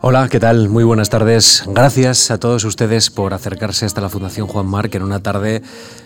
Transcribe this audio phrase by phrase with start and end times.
[0.00, 0.68] Hola, ¿qué tal?
[0.68, 1.64] Muy buenas tardes.
[1.66, 5.60] Gracias a todos ustedes por acercarse hasta la Fundación Juan Marc en una tarde,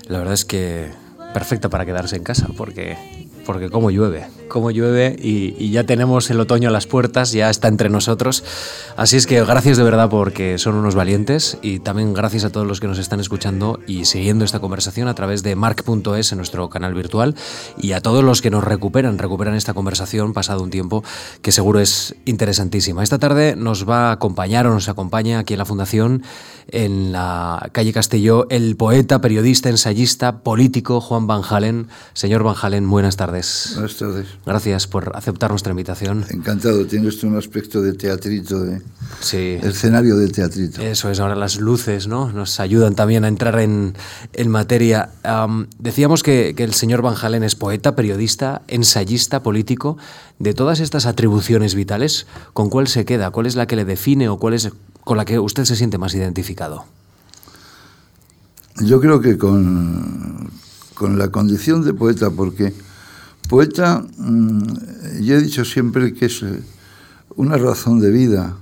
[0.09, 0.91] la verdad es que
[1.35, 2.97] perfecta para quedarse en casa, porque
[3.45, 7.69] porque como llueve, como llueve y, ya tenemos el otoño a las puertas, ya está
[7.69, 8.45] entre nosotros.
[8.97, 12.67] Así es que gracias de verdad porque son unos valientes y también gracias a todos
[12.67, 16.69] los que nos están escuchando y siguiendo esta conversación a través de mark.es en nuestro
[16.69, 17.35] canal virtual
[17.79, 21.03] y a todos los que nos recuperan, recuperan esta conversación pasado un tiempo
[21.41, 23.03] que seguro es interesantísima.
[23.03, 26.23] Esta tarde nos va a acompañar o nos acompaña aquí en la Fundación,
[26.69, 31.89] en la calle Castelló, el poeta, periodista, ensayista, político Juan Van Halen.
[32.13, 33.73] Señor Van Halen, buenas tardes.
[33.75, 34.27] Buenas tardes.
[34.45, 36.25] Gracias por aceptar nuestra invitación.
[36.29, 38.83] Encantado, tienes un aspecto de teatrito, de
[39.21, 39.59] sí.
[39.63, 40.83] escenario de teatrito.
[40.83, 42.33] Eso es, ahora las luces ¿no?
[42.33, 43.95] nos ayudan también a entrar en,
[44.33, 45.11] en materia.
[45.79, 49.97] decíamos que, que, el señor Van Halen es poeta, periodista, ensayista, político.
[50.41, 53.31] De todas estas atribuciones vitales, ¿con cuál se queda?
[53.31, 54.71] ¿Cuál es la que le define o cuál es
[55.05, 56.85] con la que usted se siente más identificado?
[58.81, 60.51] Yo creo que con,
[60.95, 62.73] con la condición de poeta, porque
[63.49, 66.63] Poeta, mm, yo he dicho siempre que es eh,
[67.37, 68.57] una razón de vida.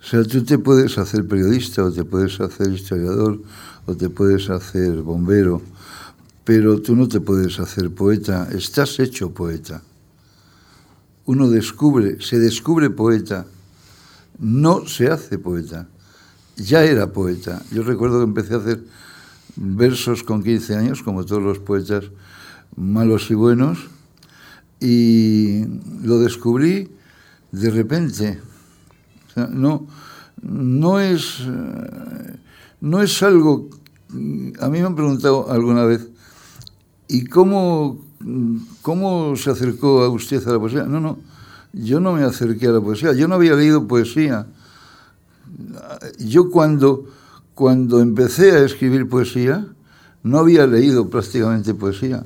[0.00, 3.40] O sea, tú te puedes hacer periodista o te puedes hacer historiador
[3.86, 5.60] o te puedes hacer bombero,
[6.44, 9.82] pero tú no te puedes hacer poeta, estás hecho poeta.
[11.24, 13.46] Uno descubre, se descubre poeta,
[14.38, 15.88] no se hace poeta.
[16.56, 17.62] Ya era poeta.
[17.72, 18.84] Yo recuerdo que empecé a hacer
[19.56, 22.04] versos con 15 años, como todos los poetas
[22.76, 23.88] malos y buenos,
[24.80, 25.64] y
[26.02, 26.90] lo descubrí
[27.50, 28.40] de repente.
[29.50, 29.86] no,
[30.42, 31.40] no, es,
[32.80, 33.68] no es algo...
[34.60, 36.08] A mí me han preguntado alguna vez,
[37.08, 37.98] ¿y cómo,
[38.82, 40.84] cómo se acercó a usted a la poesía?
[40.84, 41.18] No, no,
[41.72, 44.46] yo no me acerqué a la poesía, yo no había leído poesía.
[46.18, 47.06] Yo cuando,
[47.54, 49.66] cuando empecé a escribir poesía,
[50.22, 52.24] no había leído prácticamente poesía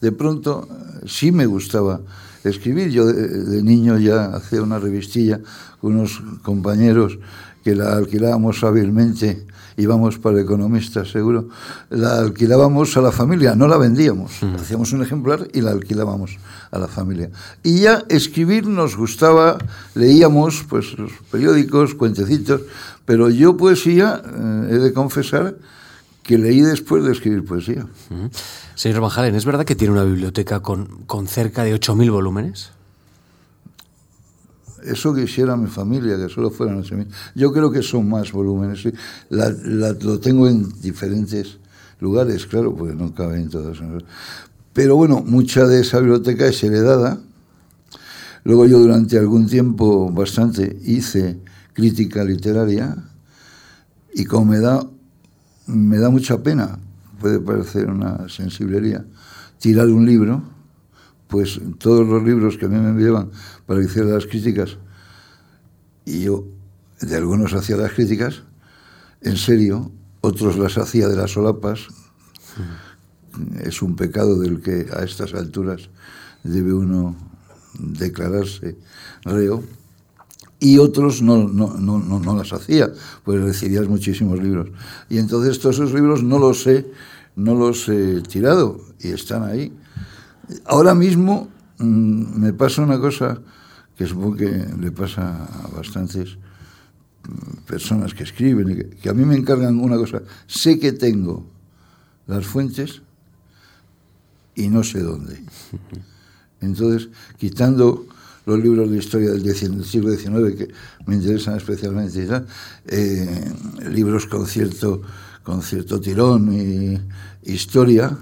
[0.00, 0.68] de pronto
[1.06, 2.00] sí me gustaba
[2.44, 2.90] escribir.
[2.90, 5.40] Yo de, niño ya hacía una revistilla
[5.80, 7.18] con unos compañeros
[7.64, 11.48] que la alquilábamos hábilmente, íbamos para economistas seguro,
[11.90, 16.38] la alquilábamos a la familia, no la vendíamos, hacíamos un ejemplar y la alquilábamos
[16.70, 17.30] a la familia.
[17.62, 19.58] Y ya escribir nos gustaba,
[19.94, 22.62] leíamos pues los periódicos, cuentecitos,
[23.04, 25.56] pero yo poesía, eh, he de confesar,
[26.28, 27.86] que leí después de escribir poesía.
[28.74, 32.72] Señor Van Halen, ¿es verdad que tiene una biblioteca con, con cerca de 8.000 volúmenes?
[34.84, 37.06] Eso quisiera mi familia, que solo fueran 8.000.
[37.34, 38.86] Yo creo que son más volúmenes.
[39.30, 41.60] lo tengo en diferentes
[41.98, 43.82] lugares, claro, porque no cabe en todos.
[44.74, 47.22] Pero bueno, mucha de esa biblioteca es heredada.
[48.44, 51.38] Luego yo durante algún tiempo bastante hice
[51.72, 52.98] crítica literaria
[54.12, 54.86] y como me da
[55.68, 56.78] me da mucha pena,
[57.20, 59.04] puede parecer una sensiblería,
[59.58, 60.42] tirar un libro,
[61.28, 63.30] pues todos los libros que a mí me enviaban
[63.66, 64.78] para que las críticas,
[66.06, 66.46] y yo
[67.00, 68.42] de algunos hacía las críticas,
[69.20, 69.92] en serio,
[70.22, 71.88] otros las hacía de las solapas,
[73.60, 75.90] es un pecado del que a estas alturas
[76.42, 77.14] debe uno
[77.78, 78.76] declararse
[79.22, 79.62] reo
[80.60, 82.90] y otros no, no, no, no, las hacía,
[83.24, 84.70] pues recibías muchísimos libros.
[85.08, 86.86] Y entonces todos esos libros no los he,
[87.36, 89.72] no los he tirado y están ahí.
[90.64, 91.48] Ahora mismo
[91.78, 93.40] mm, me pasa una cosa
[93.96, 99.24] que supongo que le pasa a bastantes mm, personas que escriben, que, que a mí
[99.24, 100.22] me encargan una cosa.
[100.46, 101.46] Sé que tengo
[102.26, 103.02] las fuentes
[104.56, 105.40] y no sé dónde.
[106.60, 108.06] Entonces, quitando
[108.48, 110.68] los libros de historia del, siglo XIX que
[111.06, 112.26] me interesan especialmente,
[112.86, 113.52] eh,
[113.90, 115.02] libros con cierto,
[115.42, 116.98] con cierto tirón y
[117.42, 118.16] historia,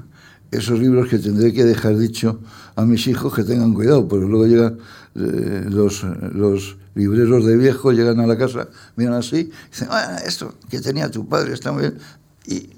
[0.51, 2.41] esos libros que tendré que dejar dicho
[2.75, 4.79] a mis hijos que tengan cuidado, porque luego llegan
[5.15, 10.55] eh, los, los libreros de viejo, llegan a la casa, miran así, dicen, ah, esto
[10.69, 12.76] que tenía tu padre está muy bien.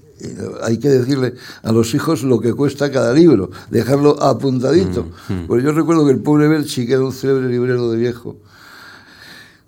[0.62, 5.08] Hay que decirle a los hijos lo que cuesta cada libro, dejarlo apuntadito.
[5.28, 5.46] Mm, mm.
[5.46, 8.36] Porque yo recuerdo que el pobre Belchi, que era un célebre librero de viejo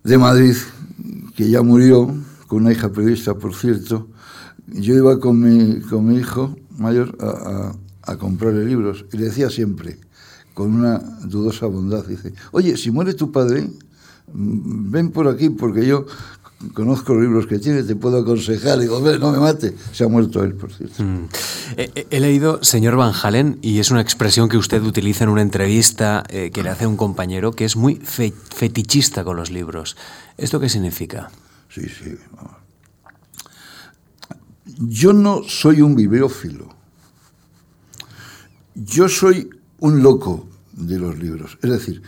[0.04, 0.56] de Madrid,
[1.36, 2.14] que ya murió,
[2.46, 4.08] con una hija periodista, por cierto,
[4.66, 9.50] yo iba con mi, con mi hijo mayor a, a, comprarle libros y le decía
[9.50, 9.98] siempre,
[10.54, 13.70] con una dudosa bondad, dice, oye, si muere tu padre,
[14.32, 16.06] mm, ven por aquí porque yo
[16.74, 18.78] conozco los libros que tiene, te puedo aconsejar.
[18.78, 19.74] Y digo, no me mate.
[19.92, 21.02] Se ha muerto él, por cierto.
[21.02, 21.28] Mm.
[21.76, 26.24] He, leído, señor Van Halen, y es una expresión que usted utiliza en una entrevista
[26.28, 29.96] eh, que le hace un compañero, que es muy fetichista con los libros.
[30.36, 31.30] ¿Esto qué significa?
[31.68, 32.16] Sí, sí.
[34.78, 36.68] Yo no soy un bibliófilo.
[38.74, 41.58] Yo soy un loco de los libros.
[41.62, 42.02] Es decir,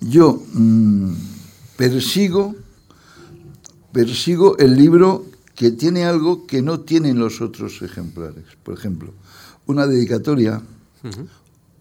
[0.00, 1.14] yo mm,
[1.76, 2.54] persigo
[3.96, 8.44] persigo el libro que tiene algo que no tienen los otros ejemplares.
[8.62, 9.14] Por ejemplo,
[9.64, 10.60] una dedicatoria,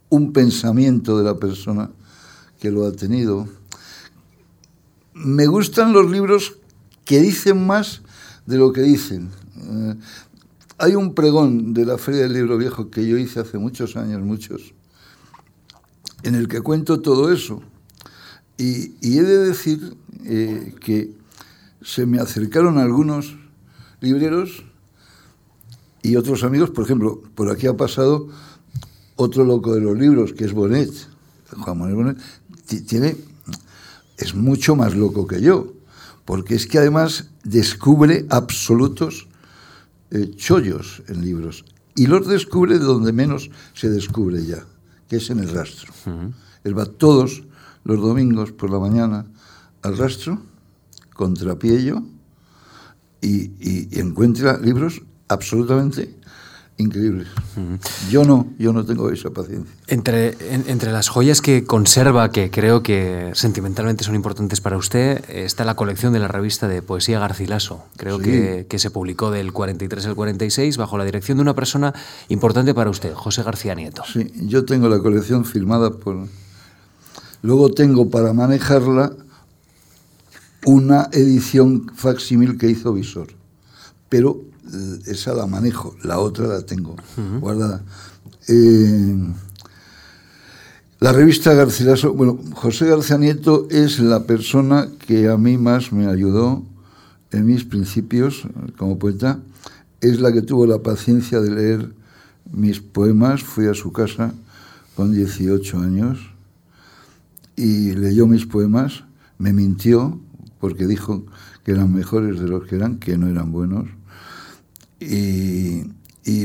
[0.08, 1.90] un pensamiento de la persona
[2.58, 3.50] que lo ha tenido.
[5.14, 6.56] Me gustan los libros
[7.04, 8.02] que dicen más
[8.46, 9.30] de lo que dicen.
[9.58, 9.96] Eh,
[10.78, 14.22] hay un pregón de la Feria del Libro Viejo que yo hice hace muchos años,
[14.22, 14.74] muchos,
[16.24, 17.62] en el que cuento todo eso.
[18.58, 21.25] Y, he de decir eh, que
[21.86, 23.38] se me acercaron algunos
[24.02, 24.64] libreros
[26.02, 28.28] y otros amigos, por ejemplo, por aquí ha pasado
[29.16, 30.92] otro loco de los libros, que es Bonet,
[31.52, 32.18] Juan Manuel Bonet,
[32.88, 33.16] tiene,
[34.18, 35.74] es mucho más loco que yo,
[36.26, 39.28] porque es que además descubre absolutos
[40.10, 41.66] eh, chollos en libros,
[41.96, 44.66] y los descubre de donde menos se descubre ya,
[45.08, 45.94] que es en el rastro.
[46.64, 47.44] Él va todos
[47.84, 49.28] los domingos por la mañana
[49.84, 50.42] al rastro
[51.16, 52.04] contrapiello
[53.22, 56.14] y, y, encuentra libros absolutamente
[56.78, 57.30] increíbles.
[58.12, 59.74] Yo no, yo no tengo esa paciencia.
[59.88, 60.36] Entre,
[60.70, 65.76] entre las joyas que conserva, que creo que sentimentalmente son importantes para usted, está la
[65.76, 67.86] colección de la revista de poesía Garcilaso.
[67.96, 71.94] Creo que, que, se publicó del 43 al 46 bajo la dirección de una persona
[72.28, 74.04] importante para usted, José García Nieto.
[74.12, 76.28] Sí, yo tengo la colección firmada por...
[77.42, 79.14] Luego tengo para manejarla
[80.66, 83.28] una edición facsímil que hizo Visor,
[84.10, 84.42] pero
[84.74, 86.96] eh, esa la manejo, la otra la tengo
[87.40, 87.84] guardada.
[88.48, 89.16] Eh,
[91.00, 96.08] la revista Garcilaso, bueno, José García Nieto es la persona que a mí más me
[96.08, 96.64] ayudó
[97.32, 98.48] en mis principios
[98.78, 99.40] como poeta.
[100.02, 101.94] Es la que tuvo la paciencia de leer
[102.52, 103.44] mis poemas.
[103.44, 104.34] Fui a su casa
[104.96, 106.18] con 18 años
[107.56, 109.04] y leyó mis poemas,
[109.38, 110.20] me mintió,
[110.66, 111.24] porque dijo
[111.64, 113.86] que eran mejores de los que eran, que no eran buenos,
[115.00, 115.84] y,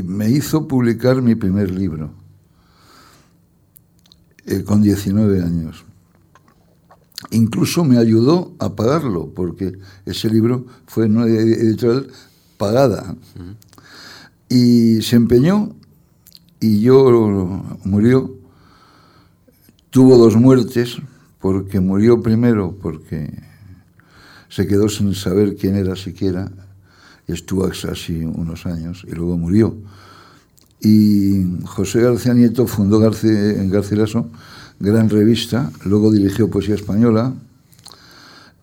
[0.03, 2.11] me hizo publicar mi primer libro
[4.45, 5.85] eh, con 19 años.
[7.31, 12.11] Incluso me ayudó a pagarlo, porque ese libro fue en una editorial
[12.57, 13.15] pagada.
[14.49, 15.75] Y se empeñó
[16.59, 17.49] y yo
[17.85, 18.35] murió.
[19.89, 21.01] Tuvo dos muertes,
[21.39, 23.50] porque murió primero porque
[24.51, 26.51] se quedó sin saber quién era siquiera,
[27.25, 29.73] estuvo así unos años, y luego murió.
[30.81, 34.29] Y José García Nieto fundó en Garcilaso,
[34.77, 37.33] gran revista, luego dirigió Poesía Española,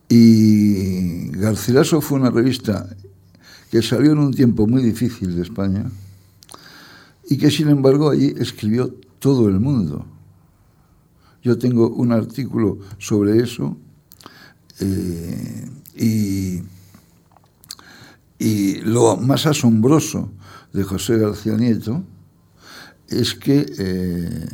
[0.07, 2.87] y Garcilaso fue una revista
[3.71, 5.89] que salió en un tiempo muy difícil de España,
[7.27, 10.05] y que sin embargo allí escribió todo el mundo.
[11.41, 13.75] Yo tengo un artículo sobre eso,
[14.81, 16.63] eh, y,
[18.83, 20.31] lo más asombroso
[20.73, 22.03] de José García Nieto
[23.07, 24.47] es que eh,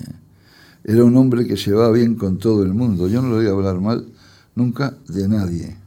[0.83, 3.07] era un hombre que se va bien con todo el mundo.
[3.07, 4.07] Yo no le voy a hablar mal
[4.55, 5.77] nunca de nadie.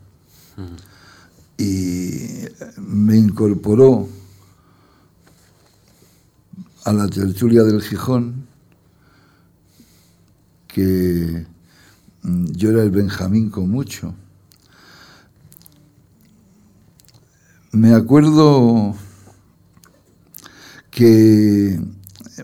[1.57, 4.09] Y me incorporó
[6.85, 8.47] a la tertulia del Gijón,
[10.67, 11.47] que
[12.23, 14.15] mm, yo era el Benjamín con mucho.
[17.73, 18.95] Me acuerdo
[20.91, 21.79] que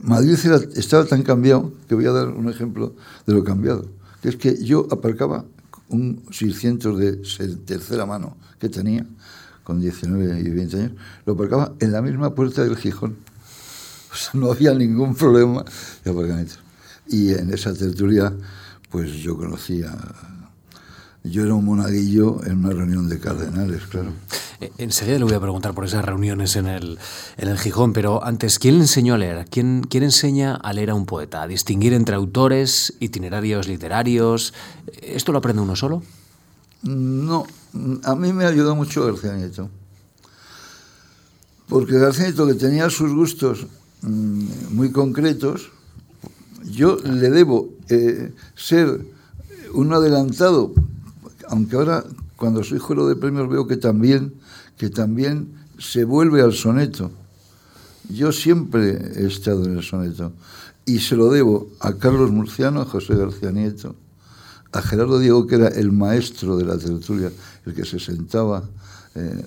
[0.03, 0.39] Madrid
[0.77, 2.95] estaba tan cambiado que voy a dar un ejemplo
[3.27, 3.89] de lo cambiado,
[4.21, 5.47] que es que yo aparcaba
[5.89, 7.17] un 600 de
[7.65, 9.07] tercera mano que tenía,
[9.63, 10.93] con 19 y 20 años,
[11.25, 13.17] lo aparcaba en la misma puerta del Gijón.
[14.13, 15.65] O sea, no había ningún problema
[16.05, 16.57] de aparcamiento.
[17.09, 18.33] Y en esa tertulia,
[18.91, 19.97] pues yo conocía
[21.25, 24.13] yo era un monaguillo en una reunión de cardenales, claro.
[24.61, 26.99] Eh, enseguida le voy a preguntar por esas reuniones en el,
[27.39, 29.47] en el Gijón, pero antes, ¿quién le enseñó a leer?
[29.51, 31.43] ¿Quién, ¿Quién enseña a leer a un poeta?
[31.43, 34.53] ¿A distinguir entre autores, itinerarios literarios?
[35.01, 36.03] ¿Esto lo aprende uno solo?
[36.83, 37.47] No,
[38.05, 39.71] a mí me ayudó mucho García Nieto.
[41.71, 43.67] Porque García Nieto, que tenía sus gustos
[44.03, 45.71] mm, muy concretos,
[46.65, 49.07] yo le debo eh, ser
[49.73, 50.75] un adelantado
[51.55, 54.35] aunque ahora cuando soy juego de premios veo que también,
[54.77, 57.13] que también se vuelve al soneto.
[58.11, 60.33] Yo siempre he estado en el soneto
[60.85, 63.95] y se lo debo a Carlos Murciano, a José García Nieto,
[64.73, 67.31] a Gerardo Diego, que era el maestro de la tertulia,
[67.65, 68.65] el que se sentaba
[69.15, 69.45] eh,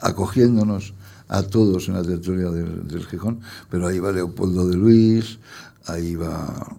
[0.00, 0.94] acogiéndonos
[1.28, 3.40] a todos en la tertulia del, Gijón,
[3.70, 5.38] pero ahí va Leopoldo de Luis,
[5.86, 6.74] ahí va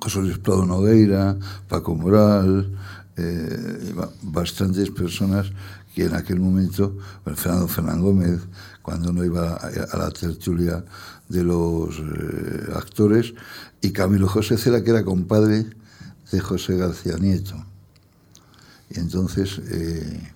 [0.00, 1.36] José Luis Prado Nogueira,
[1.68, 2.70] Paco Moral,
[3.16, 5.52] eh, bastantes personas
[5.94, 6.96] que en aquel momento,
[7.34, 8.40] Fernando Fernán Gómez,
[8.80, 10.82] cuando no iba a, la tertulia
[11.28, 13.34] de los eh, actores,
[13.82, 15.66] y Camilo José Cera, que era compadre
[16.32, 17.56] de José García Nieto.
[18.88, 20.32] Y entonces, eh,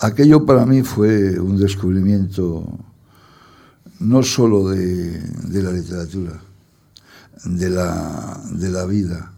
[0.00, 2.66] aquello para mí fue un descubrimiento
[4.00, 6.40] no solo de la literatura,
[7.44, 9.32] de la, de la vida.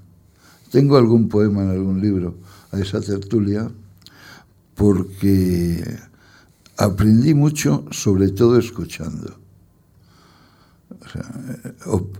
[0.70, 2.36] Tengo algún poema en algún libro
[2.72, 3.70] a esa tertulia
[4.74, 5.98] porque
[6.76, 9.38] aprendí mucho, sobre todo escuchando.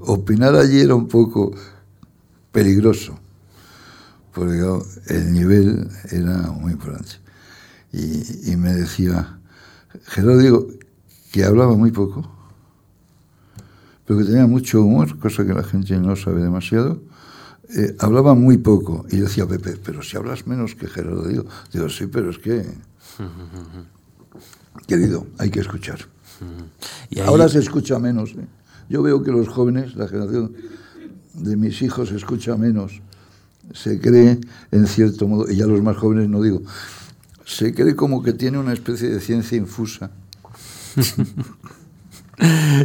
[0.01, 1.53] opinar allí era un poco
[2.53, 3.19] peligroso,
[4.33, 4.63] porque
[5.09, 7.17] el nivel era muy importante.
[7.93, 9.39] Y, me decía,
[10.05, 10.67] Gerardo digo,
[11.31, 12.34] que hablaba muy poco,
[14.07, 17.03] pero que tenía mucho humor, cosa que la gente no sabe demasiado,
[17.77, 19.07] eh, hablaba muy poco.
[19.11, 22.39] Y yo decía, Pepe, pero si hablas menos que Gerardo, digo, digo, sí, pero es
[22.39, 22.67] que...
[24.87, 25.99] Querido, hay que escuchar.
[27.11, 28.33] ¿Y Ahora se escucha menos.
[28.33, 28.47] ¿eh?
[28.89, 30.53] Yo veo que los jóvenes, la generación
[31.35, 33.01] de mis hijos, escucha menos.
[33.73, 34.39] Se cree,
[34.71, 36.63] en cierto modo, y ya los más jóvenes no digo,
[37.47, 40.11] se cree como que tiene una especie de ciencia infusa.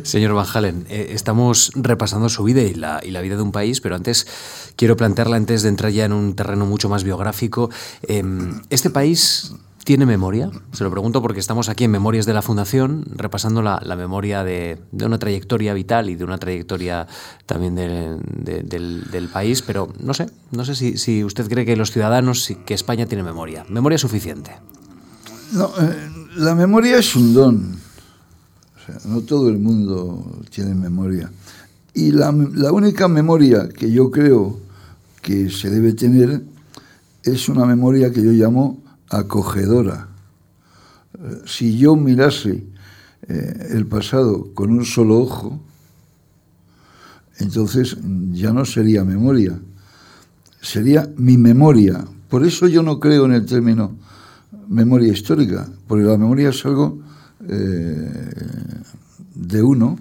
[0.04, 3.52] Señor Van Halen, eh, estamos repasando su vida y la, y la, vida de un
[3.52, 4.28] país, pero antes
[4.76, 7.70] quiero plantearla, antes de entrar ya en un terreno mucho más biográfico,
[8.04, 9.54] em, ¿este país
[9.84, 10.52] tiene memoria?
[10.72, 14.80] Se lo pregunto porque estamos aquí en Memorias de la Fundación, repasando la, memoria de,
[14.92, 17.08] una trayectoria vital y de una trayectoria
[17.46, 22.74] también del, país, pero no sé, no sé si, usted cree que los ciudadanos, que
[22.74, 24.52] España tiene memoria, memoria suficiente.
[25.54, 27.89] No, eh, la memoria es un don
[29.06, 31.32] no todo el mundo tiene memoria.
[31.94, 34.60] Y la, única memoria que yo creo
[35.22, 36.42] que se debe tener
[37.24, 40.08] es una memoria que yo llamo acogedora.
[41.14, 42.64] Eh, si yo mirase
[43.28, 45.60] eh, el pasado con un solo ojo,
[47.40, 47.98] entonces
[48.32, 49.60] ya no sería memoria,
[50.62, 52.06] sería mi memoria.
[52.30, 53.96] Por eso yo no creo en el término
[54.68, 57.00] memoria histórica, porque la memoria es algo
[57.52, 58.32] eh,
[59.36, 59.98] de uno,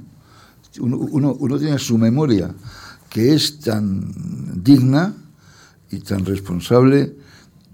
[0.80, 2.54] uno, uno, tiene su memoria,
[3.08, 5.14] que es tan digna
[5.90, 7.16] y tan responsable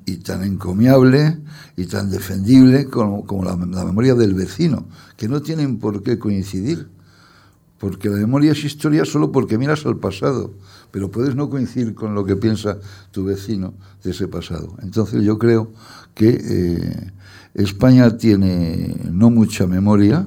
[0.07, 1.39] y tan encomiable
[1.77, 6.89] y tan defendible como, como la, memoria del vecino, que no tienen por qué coincidir,
[7.79, 10.55] porque la memoria es historia solo porque miras al pasado,
[10.93, 12.79] pero puedes no coincidir con lo que piensa
[13.11, 14.77] tu vecino de ese pasado.
[14.83, 15.73] Entonces yo creo
[16.15, 17.13] que eh,
[17.55, 20.27] España tiene no mucha memoria,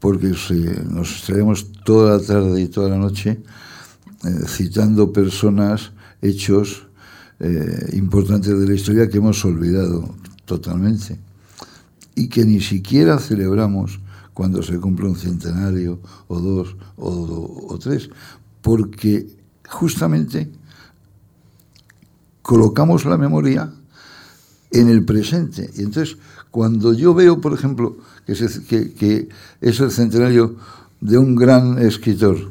[0.00, 0.34] porque
[0.90, 3.40] nos traemos toda la tarde y toda la noche
[4.24, 6.86] eh, citando personas, hechos
[7.38, 11.18] eh, importantes de la historia que hemos olvidado totalmente.
[12.16, 14.00] Y que ni siquiera celebramos
[14.34, 18.10] cuando se cumple un centenario o dos o, o tres,
[18.62, 19.28] porque
[19.68, 20.50] justamente
[22.42, 23.70] colocamos la memoria
[24.78, 25.70] en el presente.
[25.76, 26.16] Y entonces,
[26.50, 29.28] cuando yo veo, por ejemplo, que es, que,
[29.60, 30.56] es el centenario
[31.00, 32.50] de un gran escritor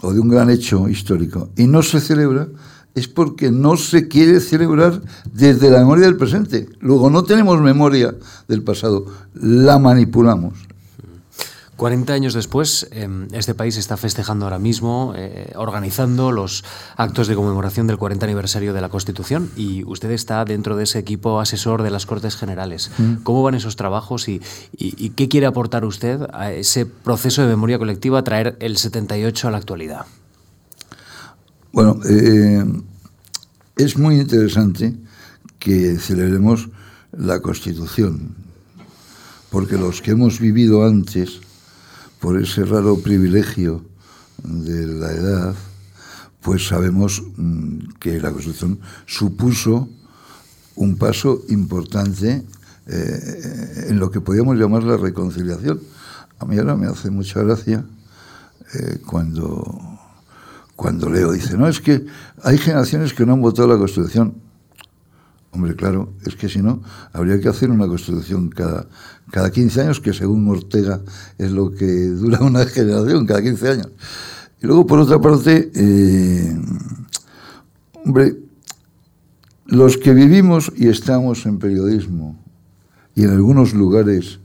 [0.00, 2.48] o de un gran hecho histórico y no se celebra,
[2.94, 5.00] es porque no se quiere celebrar
[5.32, 6.68] desde la memoria del presente.
[6.80, 8.14] Luego no tenemos memoria
[8.48, 10.71] del pasado, la manipulamos.
[11.82, 16.62] 40 años después, em, este país está festejando ahora mismo, eh, organizando los
[16.96, 21.00] actos de conmemoración del 40 aniversario de la Constitución y usted está dentro de ese
[21.00, 22.92] equipo asesor de las Cortes Generales.
[22.98, 23.24] Mm.
[23.24, 24.40] ¿Cómo van esos trabajos y,
[25.16, 29.58] qué quiere aportar usted a ese proceso de memoria colectiva, traer el 78 a la
[29.58, 30.06] actualidad?
[31.72, 32.64] Bueno, eh,
[33.74, 34.94] es muy interesante
[35.58, 36.68] que celebremos
[37.10, 38.36] la Constitución,
[39.50, 41.40] porque los que hemos vivido antes,
[42.22, 43.82] por ese raro privilegio
[44.44, 45.54] de la edad,
[46.40, 49.88] pues sabemos mm, que la Constitución supuso
[50.76, 52.46] un paso importante
[52.86, 55.80] eh, en lo que podríamos llamar la reconciliación.
[56.38, 57.84] A mí ahora me hace mucha gracia
[58.74, 59.98] eh, cuando,
[60.76, 62.06] cuando leo, dice, no, es que
[62.44, 64.34] hay generaciones que no han votado la Constitución.
[65.54, 66.82] Hombre, claro, es que si no,
[67.12, 68.86] habría que hacer una constitución cada,
[69.30, 71.02] cada 15 años, que según Ortega
[71.36, 73.88] es lo que dura una generación, cada 15 años.
[74.62, 76.58] Y luego, por otra parte, eh,
[78.02, 78.34] hombre,
[79.66, 82.42] los que vivimos y estamos en periodismo
[83.14, 84.40] y en algunos lugares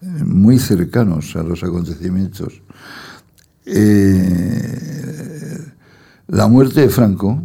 [0.00, 2.62] eh, muy cercanos a los acontecimientos,
[3.66, 5.66] eh,
[6.28, 7.42] la muerte de Franco,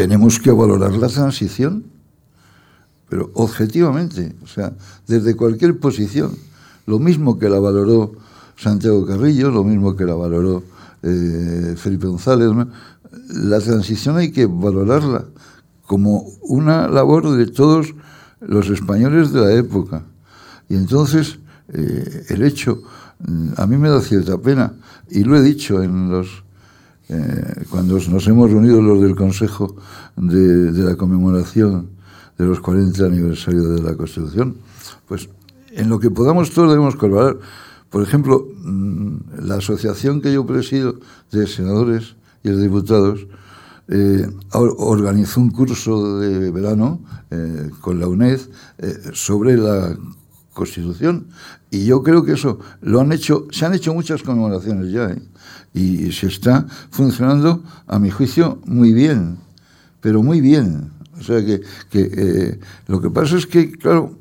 [0.00, 1.84] tenemos que valorar la transición,
[3.10, 4.72] pero objetivamente, o sea,
[5.06, 6.38] desde cualquier posición,
[6.86, 8.12] lo mismo que la valoró
[8.56, 10.62] Santiago Carrillo, lo mismo que la valoró
[11.02, 12.48] eh, Felipe González,
[13.28, 15.26] la transición hay que valorarla
[15.84, 17.94] como una labor de todos
[18.40, 20.02] los españoles de la época.
[20.70, 21.40] Y entonces,
[21.74, 22.82] eh, el hecho,
[23.54, 24.72] a mí me da cierta pena,
[25.10, 26.42] y lo he dicho en los
[27.12, 29.74] eh, cuando nos hemos reunido los del Consejo
[30.16, 31.90] de, la conmemoración
[32.38, 34.58] de los 40 aniversarios de la Constitución,
[35.08, 35.28] pues
[35.72, 37.38] en lo que podamos todos debemos colaborar.
[37.90, 41.00] Por ejemplo, mm, la asociación que yo presido
[41.32, 42.14] de senadores
[42.44, 43.26] y de diputados
[43.88, 47.00] eh, organizó un curso de verano
[47.32, 48.38] eh, con la UNED
[49.14, 49.96] sobre la
[50.60, 51.28] Constitución
[51.70, 55.16] y yo creo que eso lo han hecho, se han hecho muchas conmemoraciones ya
[55.72, 59.38] y se está funcionando, a mi juicio, muy bien,
[60.02, 60.90] pero muy bien.
[61.18, 61.62] O sea que,
[61.92, 64.18] eh, lo que pasa es que, claro,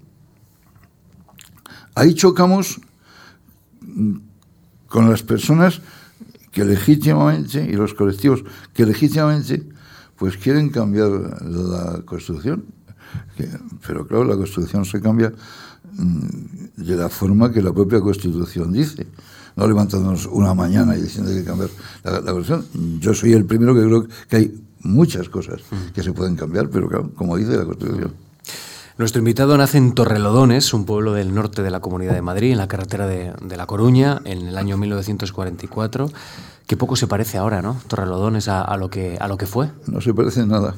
[1.96, 2.80] ahí chocamos
[4.88, 5.82] con las personas
[6.52, 8.44] que legítimamente, y los colectivos
[8.74, 9.68] que legítimamente,
[10.16, 11.10] pues quieren cambiar
[11.42, 12.66] la Constitución.
[13.88, 15.34] pero claro, la Constitución se cambia mm,
[15.94, 19.08] de la forma que la propia Constitución dice
[19.56, 21.70] no levantándonos una mañana y diciendo que hay que cambiar
[22.04, 22.64] la, la
[23.00, 25.62] Yo soy el primero que creo que hay muchas cosas
[25.94, 28.14] que se pueden cambiar, pero claro, como dice la Constitución.
[28.98, 32.58] Nuestro invitado nace en Torrelodones, un pueblo del norte de la Comunidad de Madrid, en
[32.58, 36.10] la carretera de, La Coruña, en el año 1944,
[36.68, 37.78] que poco se parece ahora, ¿no?
[37.88, 39.72] Torrelodones a, lo, que, a lo que fue.
[39.88, 40.76] No se parece en nada.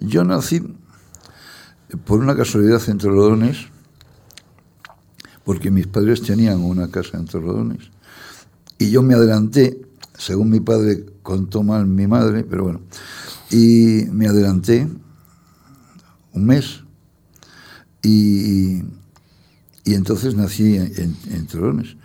[0.00, 0.60] Yo nací
[2.04, 3.68] por una casualidad en Torrelodones,
[5.44, 7.90] porque mis padres tenían una casa en Torrelodones.
[8.78, 9.80] Y yo me adelanté,
[10.16, 12.80] según mi padre contó mal mi madre, pero bueno,
[13.50, 14.88] y me adelanté
[16.32, 16.82] un mes
[18.02, 18.82] y,
[19.84, 21.96] y entonces nací en, en, Torrones.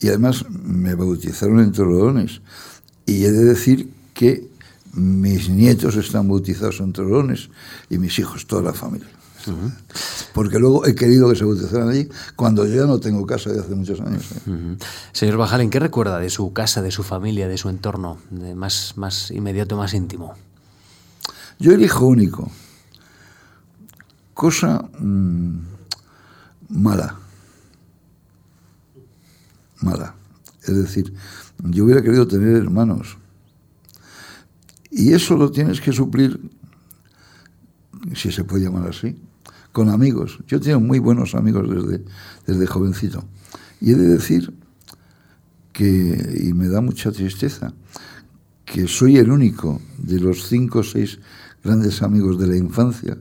[0.00, 2.42] Y además me bautizaron en Torrones.
[3.06, 4.48] Y he de decir que
[4.92, 7.50] mis nietos están bautizados en Torrones
[7.88, 9.08] y mis hijos, toda la familia.
[10.32, 13.60] Porque luego he querido que se bautizaran allí cuando yo ya no tengo casa de
[13.60, 14.24] hace muchos años.
[14.32, 14.76] ¿eh?
[15.12, 18.94] Señor Bajalen, ¿qué recuerda de su casa, de su familia, de su entorno de más,
[18.96, 20.34] más inmediato, más íntimo?
[21.58, 22.50] Yo el hijo único.
[24.34, 25.58] Cosa mm,
[26.68, 27.16] mala.
[29.80, 30.14] Mala.
[30.62, 31.14] Es decir,
[31.62, 33.16] yo hubiera querido tener hermanos.
[34.90, 36.40] Y eso lo tienes que suplir,
[38.14, 39.16] si se puede llamar así,
[39.76, 40.38] con amigos.
[40.46, 42.02] Yo tengo muy buenos amigos desde,
[42.46, 43.22] desde jovencito.
[43.78, 44.54] Y he de decir
[45.74, 47.74] que, y me da mucha tristeza,
[48.64, 51.18] que soy el único de los cinco o seis
[51.62, 53.18] grandes amigos de la infancia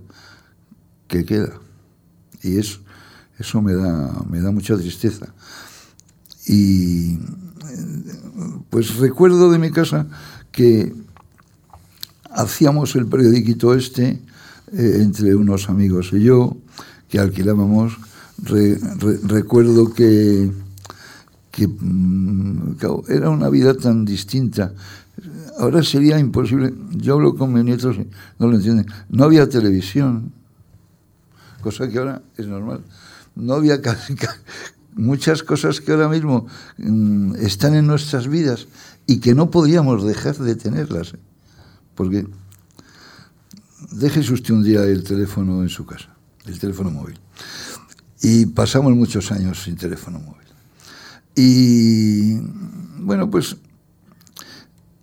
[1.10, 1.60] que queda.
[2.42, 2.80] Y eso,
[3.38, 5.34] eso me, da, me da mucha tristeza.
[6.48, 7.20] Y
[8.70, 10.08] pues recuerdo de mi casa
[10.54, 10.96] que
[12.32, 14.22] hacíamos el periodiquito este
[14.78, 16.58] eh, entre unos amigos y yo,
[17.08, 17.98] que alquilábamos.
[19.24, 20.52] recuerdo que,
[21.58, 22.74] mm,
[23.08, 24.74] era una vida tan distinta.
[25.58, 26.74] Ahora sería imposible.
[26.92, 27.96] Yo hablo con mis nietos
[28.38, 28.86] no lo entienden.
[29.08, 30.34] No había televisión,
[31.62, 32.84] cosa que ahora es normal.
[33.36, 34.16] No había casi,
[34.94, 38.68] muchas cosas que ahora mismo mm, están en nuestras vidas
[39.08, 41.16] y que no podíamos dejar de tenerlas.
[41.96, 42.28] Porque
[43.92, 47.20] déjese usted un día el teléfono en su casa, el teléfono móvil.
[48.22, 50.48] Y pasamos muchos años sin teléfono móvil.
[51.36, 52.40] Y
[53.00, 53.58] bueno, pues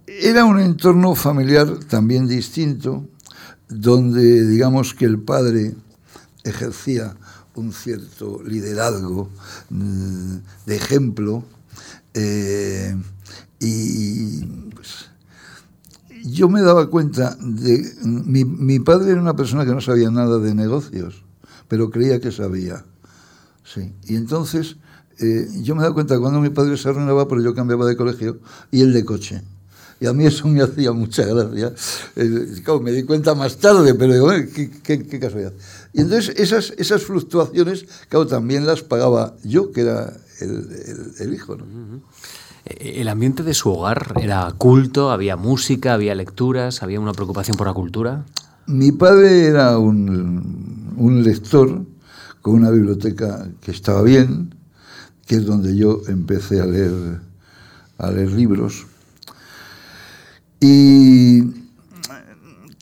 [0.06, 3.06] era un entorno familiar también distinto,
[3.68, 5.74] donde digamos que el padre
[6.44, 7.16] ejercía
[7.54, 9.30] un cierto liderazgo
[9.70, 11.44] mm, de ejemplo
[12.14, 12.96] eh,
[13.60, 15.10] y pues,
[16.24, 17.84] yo me daba cuenta de...
[18.02, 21.24] Mi, mi, padre era una persona que no sabía nada de negocios,
[21.68, 22.84] pero creía que sabía.
[23.64, 23.92] Sí.
[24.04, 24.76] Y entonces
[25.18, 28.40] eh, yo me daba cuenta cuando mi padre se arruinaba, pero yo cambiaba de colegio
[28.70, 29.42] y él de coche.
[30.00, 31.72] Y a mí eso me hacía mucha gracia.
[32.16, 35.52] Eh, claro, me di cuenta más tarde, pero digo, eh, ¿qué, qué, qué, casualidad.
[35.92, 41.56] Y entonces esas, esas fluctuaciones, claro, también las pagaba yo, que era el, el, hijo.
[42.64, 45.10] ¿El ambiente de su hogar era culto?
[45.10, 45.94] ¿Había música?
[45.94, 46.82] ¿Había lecturas?
[46.82, 48.24] ¿Había una preocupación por la cultura?
[48.66, 51.84] Mi padre era un, un lector
[52.40, 54.54] con una biblioteca que estaba bien,
[55.26, 57.20] que es donde yo empecé a leer,
[57.98, 58.86] a leer libros.
[60.60, 61.42] Y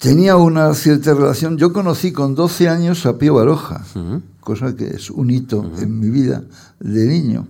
[0.01, 1.57] tenía una cierta relación.
[1.57, 4.23] Yo conocí con 12 años a Pío Baroja, uh -huh.
[4.41, 5.83] cosa que es un hito uh -huh.
[5.83, 6.43] en mi vida
[6.81, 7.47] de niño,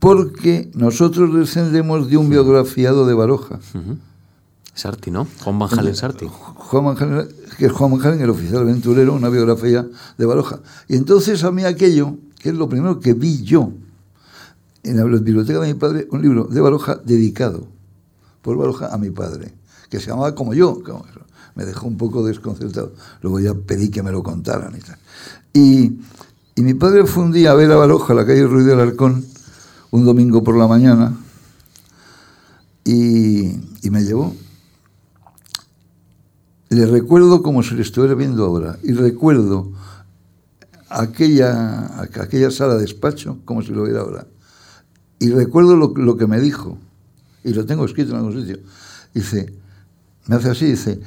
[0.00, 3.60] porque nosotros descendemos de un biografiado de Baroja.
[3.74, 3.98] Uh -huh.
[4.74, 5.26] Sarti, ¿no?
[5.44, 6.26] Juan Van Halen Sarti.
[6.28, 9.86] Juan Van Halen, que es Juan Van Halen, el oficial aventurero, una biografía
[10.16, 10.60] de Baroja.
[10.88, 13.72] Y entonces a mí aquello, que es lo primero que vi yo,
[14.82, 17.66] en la biblioteca de mi padre, un libro de Baroja dedicado
[18.40, 19.52] por Baroja a mi padre,
[19.90, 21.04] que se llamaba como yo, como
[21.54, 22.94] me dejó un poco desconcertado.
[23.20, 24.96] Luego ya pedí que me lo contaran y tal.
[25.52, 26.00] Y,
[26.54, 28.80] y mi padre fue un día a ver a Baroja, a la calle Ruiz del
[28.80, 29.26] Arcón,
[29.90, 31.16] un domingo por la mañana,
[32.84, 33.50] y,
[33.82, 34.34] y me llevó
[36.70, 38.78] le recuerdo como si le estuviera viendo ahora.
[38.82, 39.72] Y recuerdo
[40.88, 44.26] aquella, aquella sala de despacho como si lo viera ahora.
[45.18, 46.78] Y recuerdo lo, lo, que me dijo.
[47.42, 48.60] Y lo tengo escrito en algún sitio.
[49.12, 49.52] Dice,
[50.26, 51.00] me hace así, dice,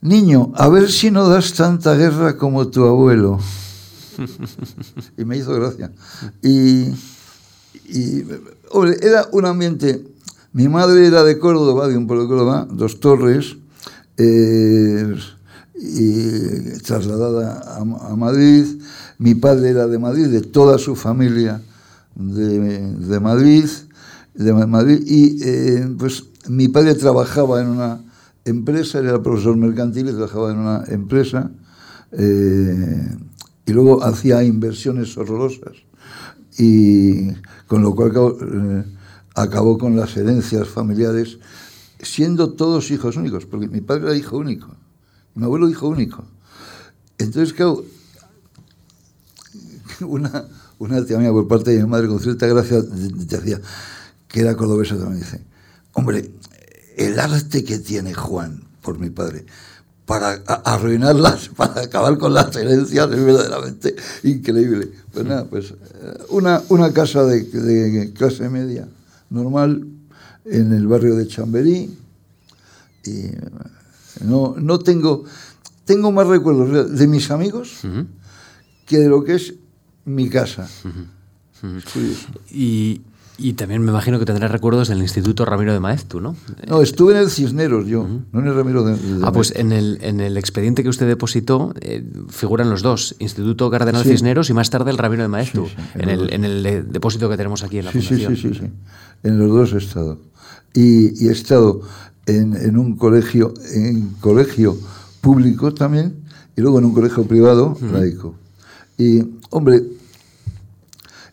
[0.00, 3.40] niño, a ver si no das tanta guerra como tu abuelo.
[5.18, 5.90] y me hizo gracia.
[6.40, 6.94] Y,
[7.84, 8.24] y
[9.02, 10.04] era un ambiente...
[10.52, 13.56] Mi madre era de Córdoba, de un pueblo de Córdoba, Dos Torres,
[14.16, 15.12] eh,
[16.84, 18.64] trasladada a, a, Madrid.
[19.18, 21.60] Mi padre era de Madrid, de toda su familia
[22.14, 23.64] de, de Madrid,
[24.34, 25.02] de Madrid.
[25.04, 28.00] Y eh, pues mi padre trabajaba en una
[28.44, 31.50] empresa, era profesor mercantil y trabajaba en una empresa.
[32.12, 33.08] Eh,
[33.66, 35.76] y luego hacía inversiones horrorosas.
[36.58, 37.30] Y
[37.74, 38.84] con lo cual eh,
[39.34, 41.40] acabó con las herencias familiares
[41.98, 44.76] siendo todos hijos únicos, porque mi padre era hijo único,
[45.34, 46.24] mi abuelo hijo único.
[47.18, 47.52] Entonces,
[50.02, 50.46] una,
[50.78, 53.60] una tía mía por parte de mi madre con cierta gracia decía,
[54.28, 55.42] que era cordobesa también, dice,
[55.94, 56.30] hombre,
[56.96, 59.46] el arte que tiene Juan por mi padre
[60.06, 64.90] para arruinarlas, para acabar con las herencias es verdaderamente increíble.
[65.12, 65.74] Pues nada, pues
[66.28, 68.88] una, una casa de, de clase media
[69.30, 69.86] normal,
[70.44, 71.98] en el barrio de Chamberí.
[73.04, 73.30] Y
[74.24, 75.24] no, no tengo,
[75.84, 78.06] tengo más recuerdos de mis amigos uh -huh.
[78.86, 79.54] que de lo que es
[80.04, 80.68] mi casa.
[80.84, 82.14] Uh -huh.
[82.50, 83.00] Y,
[83.38, 86.36] y, también me imagino que tendrás recuerdos del Instituto Ramiro de Maeztu, ¿no?
[86.68, 88.24] No, estuve en el Cisneros yo, uh -huh.
[88.32, 91.06] no en el Ramiro de, de Ah, pues en el, en el expediente que usted
[91.06, 94.10] depositó eh, figuran los dos, Instituto Cardenal sí.
[94.10, 97.28] Cisneros y más tarde el Ramiro de Maeztu, sí, sí, en, el, en, el, depósito
[97.28, 98.36] que tenemos aquí en la sí, Fundación.
[98.36, 98.70] Sí, sí, sí,
[99.22, 100.18] en los dos he estado.
[100.72, 101.80] Y, y he estado
[102.26, 104.76] en, en, un colegio, en colegio
[105.20, 106.16] público también,
[106.56, 108.34] y luego en un colegio privado, laico.
[108.96, 109.82] Y, hombre,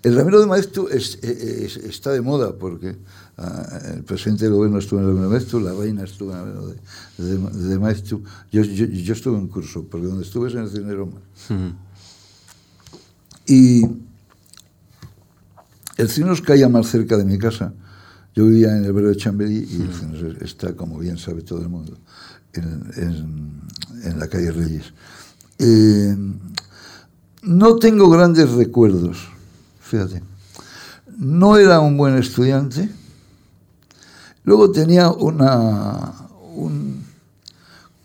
[0.03, 2.97] el Ramiro de Maeztu es, es, está de moda porque
[3.37, 6.37] uh, el presidente del gobierno estuvo en el Ramiro de Maeztu, la reina estuvo en
[6.37, 6.77] el Ramiro de,
[7.23, 8.23] de, de Maeztu.
[8.51, 11.19] Yo, yo, yo, estuve en curso, porque donde estuve es en el Cine Roma.
[11.49, 11.73] Uh -huh.
[13.45, 13.85] Y
[15.97, 17.73] el Cine nos caía más cerca de mi casa.
[18.33, 21.61] Yo vivía en el barrio de Chamberí y el Cine está, como bien sabe todo
[21.61, 21.97] el mundo,
[22.53, 23.61] en, en,
[24.03, 24.93] en la calle Reyes.
[25.59, 26.15] Eh,
[27.43, 29.17] no tengo grandes recuerdos
[29.91, 30.23] fíjate.
[31.17, 32.89] No era un buen estudiante.
[34.45, 36.13] Luego tenía una,
[36.56, 37.04] un,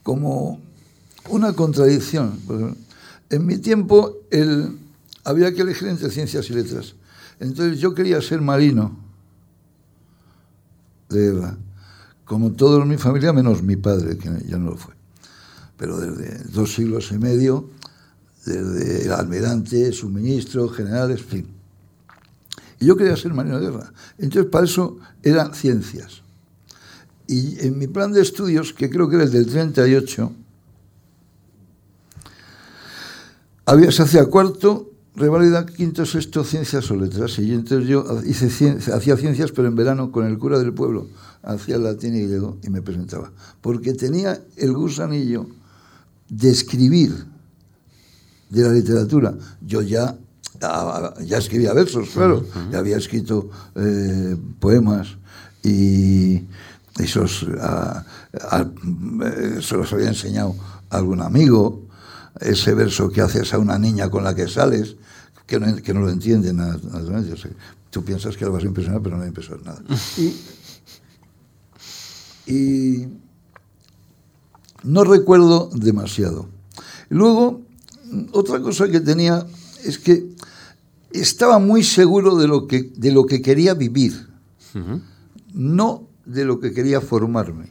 [0.03, 0.61] como
[1.29, 2.39] una contradicción.
[3.31, 4.17] En mi tiempo
[5.25, 6.95] había que elegir entre ciencias y letras.
[7.39, 8.97] Entonces yo quería ser marino
[11.09, 11.57] de guerra,
[12.25, 14.95] como toda mi familia, menos mi padre, que ya no lo fue.
[15.77, 17.71] Pero desde dos siglos y medio,
[18.45, 21.56] desde el almirante, suministro, generales, en fin.
[22.81, 23.93] Y yo quería ser marino de guerra.
[24.19, 26.23] Entonces, para eso eran ciencias.
[27.27, 30.33] Y en mi plan de estudios, que creo que era el del 38,
[33.65, 37.39] había, se hacía cuarto, revalida, quinto, sexto, ciencias o letras.
[37.39, 38.47] Y entonces yo hice
[38.93, 41.09] hacía ciencias, pero en verano, con el cura del pueblo,
[41.43, 43.33] hacía latín y griego y me presentaba.
[43.61, 45.47] Porque tenía el gusanillo
[46.29, 47.27] de escribir
[48.51, 49.35] de la literatura.
[49.63, 50.17] Yo ya
[51.25, 52.71] ya escribía versos, claro, uh -huh.
[52.71, 55.17] ya había escrito eh, poemas
[55.63, 56.45] y,
[56.99, 58.05] esos a,
[58.41, 58.67] a,
[59.61, 60.55] se los había enseñado
[60.91, 61.87] algún amigo,
[62.41, 64.97] ese verso que haces a una niña con la que sales,
[65.47, 67.33] que no, que no lo entienden naturalmente.
[67.33, 67.51] O sea,
[67.91, 69.83] tú piensas que lo vas a impresionar, pero no va a impresionar nada.
[72.49, 73.09] Y, y
[74.85, 76.49] no recuerdo demasiado.
[77.09, 77.63] Luego,
[78.33, 79.45] otra cosa que tenía
[79.85, 80.36] es que
[81.21, 84.29] estaba muy seguro de lo que, de lo que quería vivir,
[84.75, 85.01] uh -huh.
[85.53, 87.71] no de lo que quería formarme.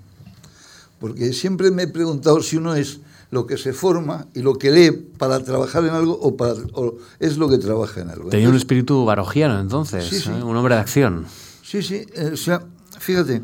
[1.00, 3.00] Porque siempre me he preguntado si uno es
[3.32, 6.96] lo que se forma y lo que lee para trabajar en algo o, para, o
[7.20, 8.30] es lo que trabaja en algo.
[8.30, 10.30] Tenía un espíritu barogiano entonces, sí, sí.
[10.30, 10.44] ¿eh?
[10.44, 11.26] un hombre de acción.
[11.62, 12.66] Sí, sí, eh, o sea,
[13.00, 13.42] fíjate,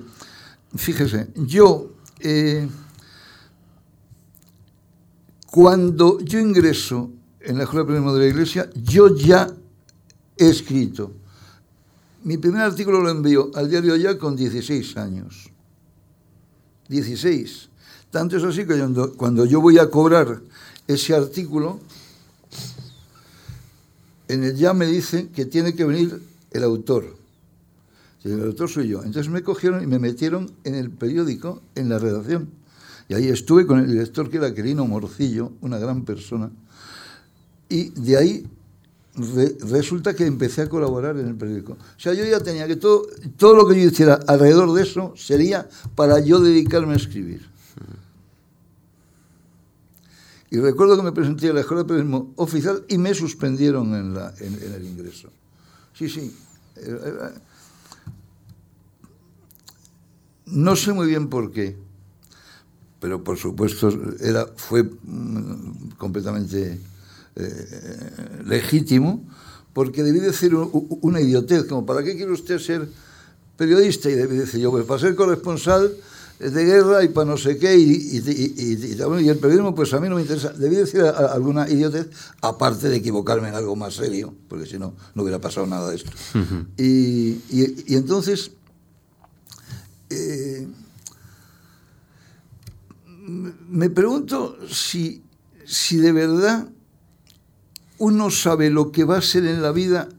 [0.76, 2.68] fíjese, yo, eh,
[5.48, 7.12] cuando yo ingreso
[7.42, 9.50] en la Escuela Primera de la Iglesia, yo ya
[10.42, 11.14] he escrito.
[12.24, 15.50] Mi primer artículo lo envío al diario Ya con 16 años.
[16.90, 17.70] 16.
[18.10, 18.78] Tanto es así que
[19.18, 20.42] cuando, yo voy a cobrar
[20.88, 21.80] ese artículo,
[24.28, 27.16] en el Ya me dicen que tiene que venir el autor.
[28.24, 29.04] El autor soy yo.
[29.04, 32.50] Entonces me cogieron y me metieron en el periódico, en la redacción.
[33.10, 36.52] Y ahí estuve con el director que era Querino Morcillo, una gran persona.
[37.68, 38.48] Y de ahí
[39.16, 41.74] re, resulta que empecé a colaborar en el periódico.
[41.74, 45.14] O sea, yo ya tenía que todo, todo lo que yo hiciera alrededor de eso
[45.16, 47.50] sería para yo dedicarme a escribir.
[50.50, 54.18] Y recuerdo que me presenté a la Escuela de Periodismo Oficial y me suspendieron en,
[54.46, 55.30] en, en el ingreso.
[55.94, 56.36] Sí, sí.
[60.48, 61.78] No sé muy bien por qué,
[63.00, 64.90] pero por supuesto era, fue
[65.98, 66.82] completamente
[67.42, 69.24] eh, legítimo,
[69.74, 72.88] porque debí decir una idiotez, como ¿para qué quiere usted ser
[73.58, 74.10] periodista?
[74.10, 75.96] Y debí decir yo, pues para ser corresponsal
[76.40, 80.00] de guerra y para no sé qué, y, y, y, y, el periodismo, pues a
[80.00, 80.50] mí no me interesa.
[80.50, 82.10] Debí decir alguna idiotez,
[82.42, 85.98] aparte de equivocarme en algo más serio, porque si no, no hubiera pasado nada de
[85.98, 86.12] esto.
[86.34, 86.66] Uh -huh.
[86.78, 88.52] y, entonces,
[90.10, 90.68] eh,
[93.70, 95.24] me pregunto si,
[95.66, 96.68] si de verdad
[98.02, 100.10] uno sabe lo que va a ser en la vida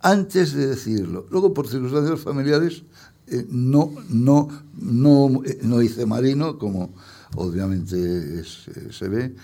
[0.00, 1.26] antes de decirlo.
[1.30, 2.84] Luego, por circunstancias familiares,
[3.26, 4.48] eh, no, no,
[4.80, 6.94] no, eh, no hice marino, como
[7.34, 9.34] obviamente es, eh, se ve,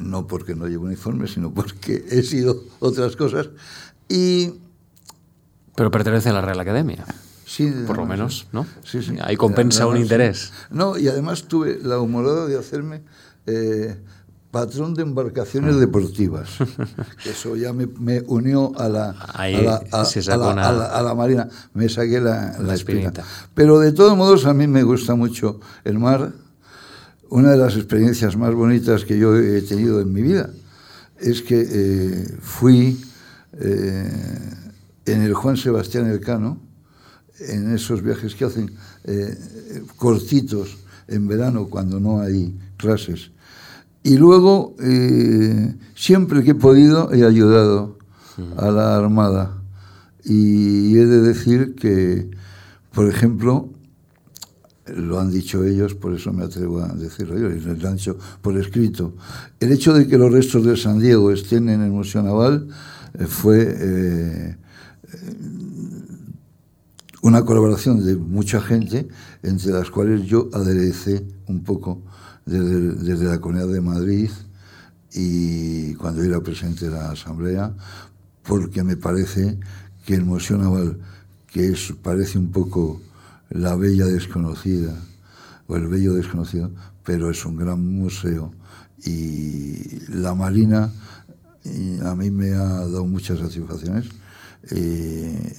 [0.00, 3.48] no porque no llevo uniforme, sino porque he sido otras cosas.
[4.08, 4.52] Y,
[5.76, 7.06] Pero pertenece a la Real Academia.
[7.46, 8.66] Sí, por lo menos, ¿no?
[8.84, 9.16] Sí, sí.
[9.22, 10.52] Ahí compensa además, un interés.
[10.70, 13.00] No, y además tuve la humorada de hacerme
[13.46, 13.96] eh,
[14.50, 16.48] patrón de embarcaciones deportivas.
[17.24, 20.68] Eso ya me, me unió a la, Ahí a, la, a, se a, la, una...
[20.68, 21.48] a, la, a la, marina.
[21.74, 22.76] Me saqué la, la.
[23.54, 26.32] Pero de todos modos, a mí me gusta mucho el mar.
[27.30, 30.50] Una de las experiencias más bonitas que yo he tenido en mi vida
[31.18, 32.98] es que eh, fui
[33.60, 34.10] eh,
[35.04, 36.58] en el Juan Sebastián Elcano,
[37.40, 38.70] en esos viajes que hacen
[39.04, 39.36] eh,
[39.96, 43.30] cortitos en verano cuando no hay clases.
[44.08, 47.98] Y luego, eh, siempre que he podido, he ayudado
[48.56, 49.60] a la Armada.
[50.24, 52.30] Y he de decir que,
[52.94, 53.68] por ejemplo,
[54.86, 57.98] lo han dicho ellos, por eso me atrevo a decirlo yo, y les han
[58.40, 59.12] por escrito.
[59.60, 62.66] El hecho de que los restos de San Diego estén en el Museo Naval
[63.12, 64.56] eh, fue eh,
[67.20, 69.06] una colaboración de mucha gente,
[69.42, 72.00] entre las cuales yo aderecé un poco
[72.48, 74.30] desde, la Comunidad de Madrid
[75.12, 77.74] y cuando era presidente de la Asamblea,
[78.42, 79.58] porque me parece
[80.04, 80.98] que el Museo Naval,
[81.46, 83.00] que es, parece un poco
[83.50, 84.94] la bella desconocida,
[85.66, 86.70] o el bello desconocido,
[87.04, 88.52] pero es un gran museo,
[89.04, 90.90] y la Marina
[92.04, 94.08] a mí me ha dado muchas satisfacciones.
[94.70, 95.52] Eh,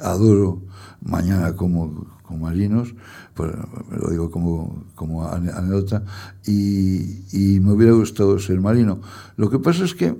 [0.00, 0.62] adoro
[1.02, 2.94] mañana como, como marinos,
[3.32, 3.50] pues,
[3.90, 6.04] lo digo como, como anécdota,
[6.46, 9.00] y, y, me hubiera gustado ser marino.
[9.36, 10.14] Lo que pasa es que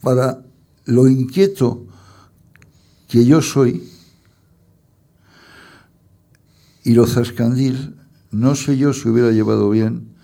[0.00, 0.44] para
[0.84, 1.84] lo inquieto
[3.08, 3.82] que yo soy
[6.84, 7.96] y lo zascandil,
[8.30, 10.14] no sé yo si hubiera llevado bien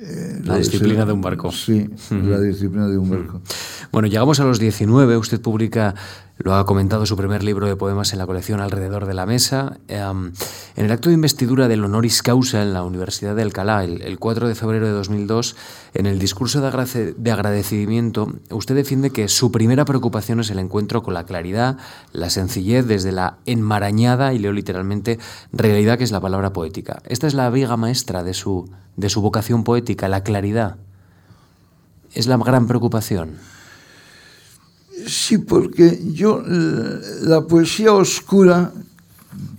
[0.00, 1.52] eh, la disciplina ser, de un barco.
[1.52, 2.22] Sí, uh -huh.
[2.22, 3.42] la disciplina de un barco.
[3.92, 5.16] Bueno, llegamos a los 19.
[5.18, 5.94] Usted publica,
[6.38, 9.78] lo ha comentado, su primer libro de poemas en la colección Alrededor de la Mesa.
[9.88, 10.32] Em,
[10.76, 14.46] en el acto de investidura del honoris causa en la Universidad de Alcalá, el, 4
[14.46, 15.56] de febrero de 2002,
[15.94, 21.02] en el discurso de, de agradecimiento, usted defiende que su primera preocupación es el encuentro
[21.02, 21.78] con la claridad,
[22.12, 25.18] la sencillez, desde la enmarañada, y leo literalmente,
[25.52, 27.00] realidad que es la palabra poética.
[27.06, 30.76] Esta es la viga maestra de su, de su vocación poética, la claridad
[32.12, 33.55] es la gran preocupación.
[35.06, 36.42] Sí, porque yo,
[37.22, 38.72] la poesía oscura,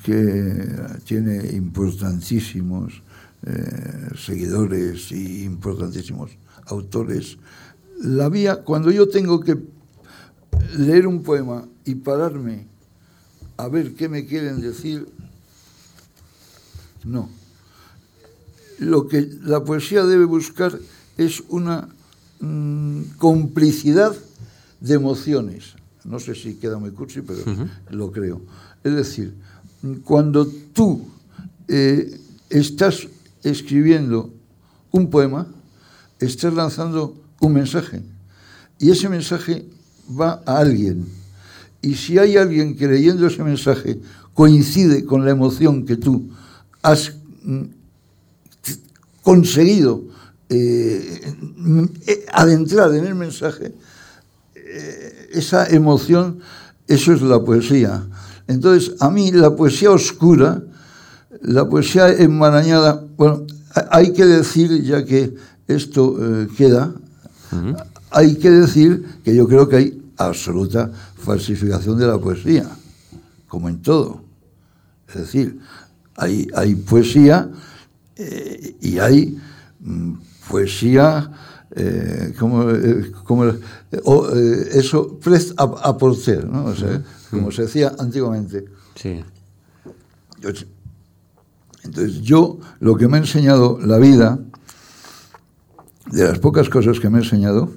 [0.04, 0.68] que
[1.06, 3.02] tiene importantísimos
[3.46, 6.32] eh, seguidores y importantísimos
[6.66, 7.38] autores,
[8.02, 9.58] la vía, cuando yo tengo que
[10.78, 12.68] leer un poema y pararme
[13.56, 15.08] a ver qué me quieren decir,
[17.06, 17.30] no.
[18.80, 20.78] Lo que la poesía debe buscar
[21.18, 21.88] es una
[22.40, 24.16] Mm, complicidad
[24.80, 25.76] de emociones.
[26.04, 27.40] No sé si queda muy cursi, pero
[27.90, 28.42] lo creo.
[28.84, 29.36] Es decir,
[30.04, 31.06] cuando tú
[31.68, 33.08] eh, estás
[33.44, 34.34] escribiendo
[34.92, 35.48] un poema,
[36.20, 38.02] estás lanzando un mensaje.
[38.80, 39.66] Y ese mensaje
[40.10, 41.06] va a alguien.
[41.82, 44.00] Y si hay alguien que leyendo ese mensaje
[44.34, 46.30] coincide con la emoción que tú
[46.82, 47.14] has
[47.44, 47.64] mm,
[49.22, 50.04] conseguido
[50.50, 51.36] eh,
[52.08, 53.74] eh, adentrar en el mensaje
[55.32, 56.40] esa emoción,
[56.88, 58.04] eso es la poesía.
[58.48, 60.62] Entonces, a mí la poesía oscura,
[61.42, 63.46] la poesía enmarañada, bueno,
[63.92, 65.36] hay que decir, ya que
[65.68, 66.18] esto
[66.58, 66.94] queda,
[68.12, 72.68] hay que decir que yo creo que hay absoluta falsificación de la poesía,
[73.48, 74.22] como en todo.
[75.08, 75.60] Es decir,
[76.16, 77.50] hay, hay poesía
[78.82, 79.38] y hay
[79.80, 80.14] mm,
[80.50, 81.32] poesía,
[81.80, 83.60] eh, como, eh, como eh,
[84.72, 86.66] eso, prest a, a porter, ¿no?
[86.66, 88.66] O sea, como se decía antiguamente.
[88.96, 89.24] Sí.
[91.84, 94.40] entonces, yo lo que me ha enseñado la vida,
[96.08, 97.72] de las pocas cosas que me ha enseñado,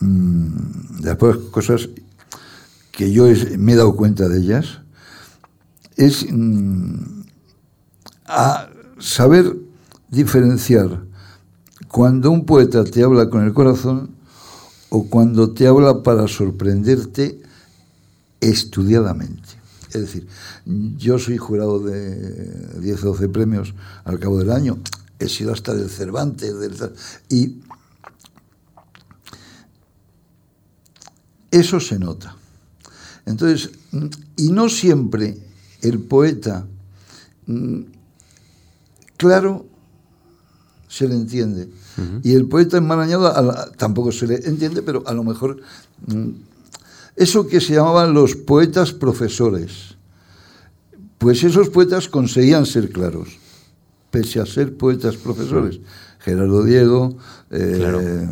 [0.00, 1.88] mmm, de las pocas cosas
[2.90, 3.24] que yo
[3.56, 4.80] me he dado cuenta de ellas,
[5.96, 7.22] es mmm,
[8.26, 9.56] a saber
[10.10, 11.10] diferenciar
[11.92, 14.16] cuando un poeta te habla con el corazón
[14.88, 17.38] o cuando te habla para sorprenderte
[18.40, 19.50] estudiadamente.
[19.88, 20.26] Es decir,
[20.96, 23.74] yo soy jurado de 10 o 12 premios
[24.04, 24.78] al cabo del año,
[25.18, 26.74] he sido hasta del Cervantes, del,
[27.28, 27.60] y
[31.50, 32.34] eso se nota.
[33.26, 33.70] Entonces,
[34.36, 35.36] y no siempre
[35.82, 36.66] el poeta,
[37.46, 37.80] mm,
[39.18, 39.66] claro,
[40.92, 41.70] se le entiende.
[42.22, 43.32] Y el poeta enmarañado
[43.78, 45.58] tampoco se le entiende, pero a lo mejor
[46.06, 46.28] mm,
[47.16, 49.96] eso que se llamaban los poetas profesores,
[51.16, 53.38] pues esos poetas conseguían ser claros,
[54.10, 55.80] pese a ser poetas profesores.
[56.24, 57.16] Gerardo Diego,
[57.50, 58.26] eh,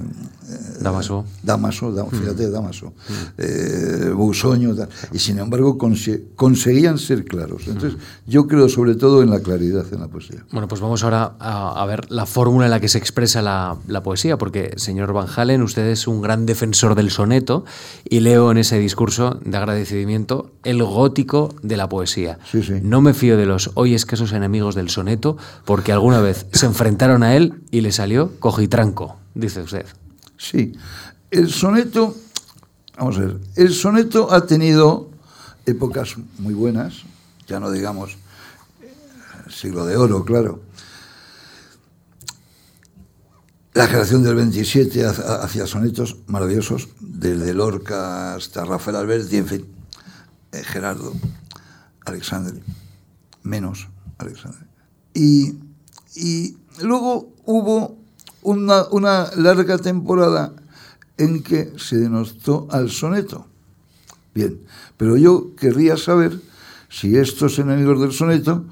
[0.80, 1.24] Damaso.
[1.42, 2.92] Damaso, fíjate, Damaso.
[3.38, 4.74] Eh, Busoño,
[5.12, 7.68] y sin embargo conseguían ser claros.
[7.68, 10.44] Entonces, yo creo sobre todo en la claridad en la poesía.
[10.52, 14.38] Bueno, pues vamos ahora a, ver la fórmula en la que se expresa la, poesía,
[14.38, 17.64] porque, señor Van Halen, usted es un gran defensor del soneto
[18.08, 22.38] y leo en ese discurso de agradecimiento el gótico de la poesía.
[22.82, 27.22] No me fío de los hoy escasos enemigos del soneto, porque alguna vez se enfrentaron
[27.22, 29.86] a él y le salió cojitranco, dice usted.
[30.36, 30.72] Sí,
[31.30, 32.16] el soneto,
[32.96, 35.10] vamos a ver, el soneto ha tenido
[35.66, 37.02] épocas muy buenas,
[37.46, 38.16] ya no digamos
[38.82, 38.94] eh,
[39.50, 40.62] siglo de oro, claro.
[43.72, 49.66] La generación del 27 hacía sonetos maravillosos, desde Lorca hasta Rafael Alberti, en fin,
[50.52, 51.14] eh, Gerardo,
[52.04, 52.60] Alexander,
[53.44, 53.88] menos
[54.18, 54.66] Alexander.
[55.14, 55.54] Y,
[56.16, 57.96] y luego hubo
[58.42, 60.52] una, larga temporada
[61.18, 63.46] en que se denostó al soneto.
[64.34, 64.60] Bien,
[64.96, 66.40] pero yo querría saber
[66.88, 68.64] si estos enemigos del soneto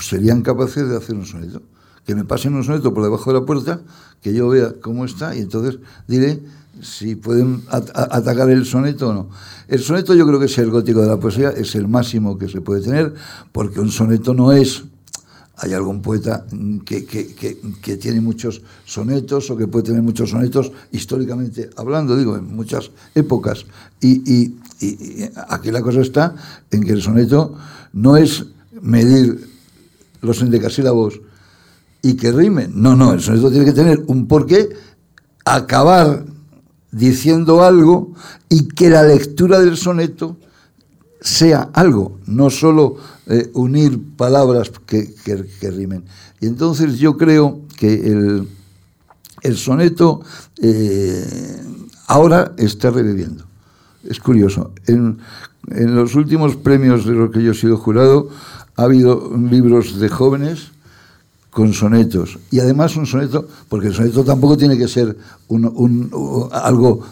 [0.00, 1.62] serían capaces de hacer un soneto.
[2.06, 3.80] Que me pasen un soneto por debajo de la puerta,
[4.22, 6.40] que yo vea cómo está y entonces diré
[6.80, 9.28] si pueden atacar el soneto o no.
[9.68, 12.48] El soneto yo creo que es el gótico de la poesía, es el máximo que
[12.48, 13.14] se puede tener,
[13.52, 14.84] porque un soneto no es
[15.60, 16.46] hay algún poeta
[16.84, 22.90] que, tiene muchos sonetos o que puede tener muchos sonetos históricamente hablando, digo, en muchas
[23.14, 23.66] épocas.
[24.00, 24.54] Y,
[25.48, 26.34] aquí la cosa está
[26.70, 27.56] en que el soneto
[27.92, 28.46] no es
[28.80, 29.48] medir
[30.20, 31.20] los endecasílabos
[32.02, 32.72] y que rimen.
[32.76, 34.68] No, no, el soneto tiene que tener un porqué,
[35.44, 36.24] acabar
[36.92, 38.14] diciendo algo
[38.48, 40.36] y que la lectura del soneto
[41.20, 42.96] sea algo, no solo
[43.26, 45.14] eh, unir palabras que,
[45.62, 46.04] rimen.
[46.40, 48.48] Y entonces yo creo que el,
[49.42, 50.20] el soneto
[50.62, 51.62] eh,
[52.06, 53.44] ahora está reviviendo.
[54.04, 54.72] Es curioso.
[54.86, 55.18] En,
[55.70, 58.30] en los últimos premios de los que yo he sido jurado
[58.76, 60.70] ha habido libros de jóvenes
[61.58, 62.38] con sonetos.
[62.52, 65.16] Y además un soneto, porque el soneto tampoco tiene que ser
[65.48, 67.02] un, algo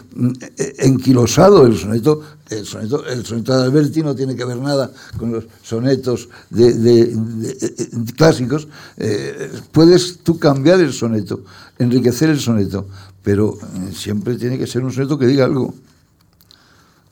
[0.77, 5.33] enquilosado, el soneto, el soneto, el soneto de Alberti no tiene que ver nada con
[5.33, 7.13] los sonetos de,
[8.15, 8.69] clásicos.
[8.95, 11.41] Eh, puedes tú cambiar el soneto,
[11.77, 12.87] enriquecer el soneto,
[13.21, 15.73] pero eh, siempre tiene que ser un soneto que diga algo.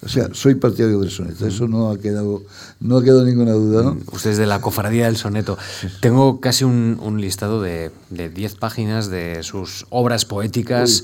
[0.04, 2.44] O sea, soy partidario del soneto, eso no ha quedado,
[2.80, 3.84] no ha quedado ninguna duda.
[3.84, 3.98] ¿no?
[4.12, 5.58] Usted es de la cofradía del soneto.
[6.02, 11.04] Tengo casi un, listado de 10 páginas de sus obras poéticas.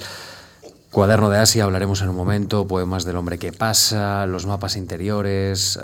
[0.92, 5.80] Cuaderno de Asia, hablaremos en un momento, poemas del hombre que pasa, los mapas interiores,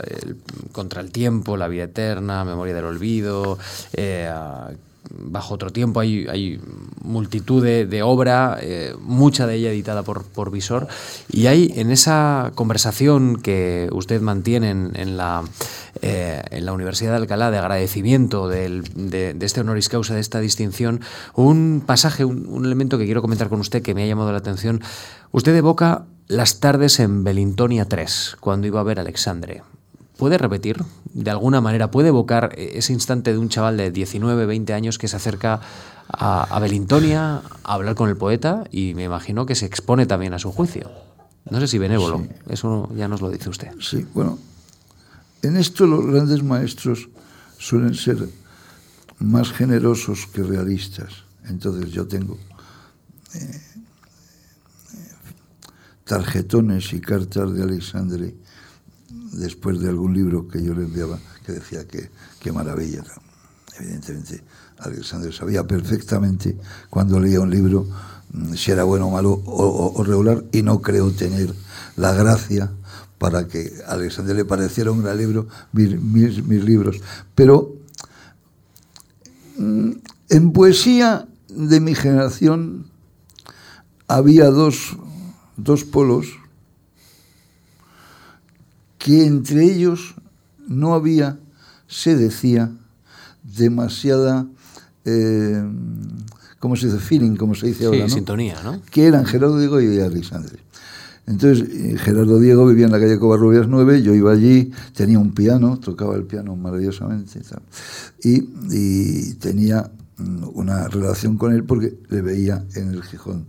[0.74, 3.58] contra el tiempo, la vida eterna, memoria del olvido,
[3.94, 4.30] eh,
[5.10, 6.60] bajo otro tiempo, hay,
[7.02, 10.88] multitud de, obra, eh, mucha de ella editada por, por, Visor,
[11.32, 15.44] y hay en esa conversación que usted mantiene en, la,
[16.02, 21.02] eh, en la Universidad de Alcalá de agradecimiento de, este honoris causa, de esta distinción,
[21.36, 24.82] un pasaje, un, elemento que quiero comentar con usted que me ha llamado la atención.
[25.32, 29.64] Usted evoca las tardes en Belintonia 3, cuando iba a ver a Alexandre.
[30.18, 30.84] ¿Puede repetir?
[31.14, 35.08] De alguna manera, ¿puede evocar ese instante de un chaval de 19, 20 años que
[35.08, 35.62] se acerca
[36.08, 40.40] a, Belintonia a hablar con el poeta y me imagino que se expone también a
[40.40, 40.90] su juicio?
[41.50, 43.70] No sé si benévolo, eso ya nos lo dice usted.
[43.80, 44.38] Sí, bueno,
[45.44, 47.10] en esto los grandes maestros
[47.58, 48.28] suelen ser
[49.20, 51.24] más generosos que realistas.
[51.48, 52.38] Entonces yo tengo
[53.34, 53.62] eh,
[56.04, 58.36] tarjetones y cartas de Alexandre
[59.32, 62.10] después de algún libro que yo le enviaba que decía que
[62.40, 63.04] qué maravilla.
[63.80, 64.44] Evidentemente,
[64.80, 66.58] Alexander sabía perfectamente
[66.90, 67.88] cuando leía un libro
[68.32, 71.54] mm, si era bueno o malo o, regular y no creo tener
[71.96, 72.72] la gracia
[73.18, 77.02] para que a Alexander le pareciera un gran libro mis, mis libros.
[77.36, 77.76] Pero
[79.58, 79.92] mm,
[80.30, 82.88] en poesía de mi generación
[84.08, 84.98] había dos,
[85.56, 86.28] dos polos
[89.08, 90.16] que entre ellos
[90.68, 91.40] no había,
[91.88, 92.70] se decía,
[93.42, 94.48] demasiada,
[95.06, 95.64] eh,
[96.60, 97.00] ¿cómo se dice?
[97.00, 98.00] Feeling, como se dice ahora.
[98.00, 98.10] ¿no?
[98.10, 98.82] sintonía, ¿no?
[98.92, 100.58] Que eran Gerardo Diego y Alexandre.
[101.26, 105.34] Entonces, eh, Gerardo Diego vivía en la calle Covarrubias 9, yo iba allí, tenía un
[105.34, 107.40] piano, tocaba el piano maravillosamente
[108.22, 113.46] y, y tenía mm, una relación con él porque le veía en el Gijón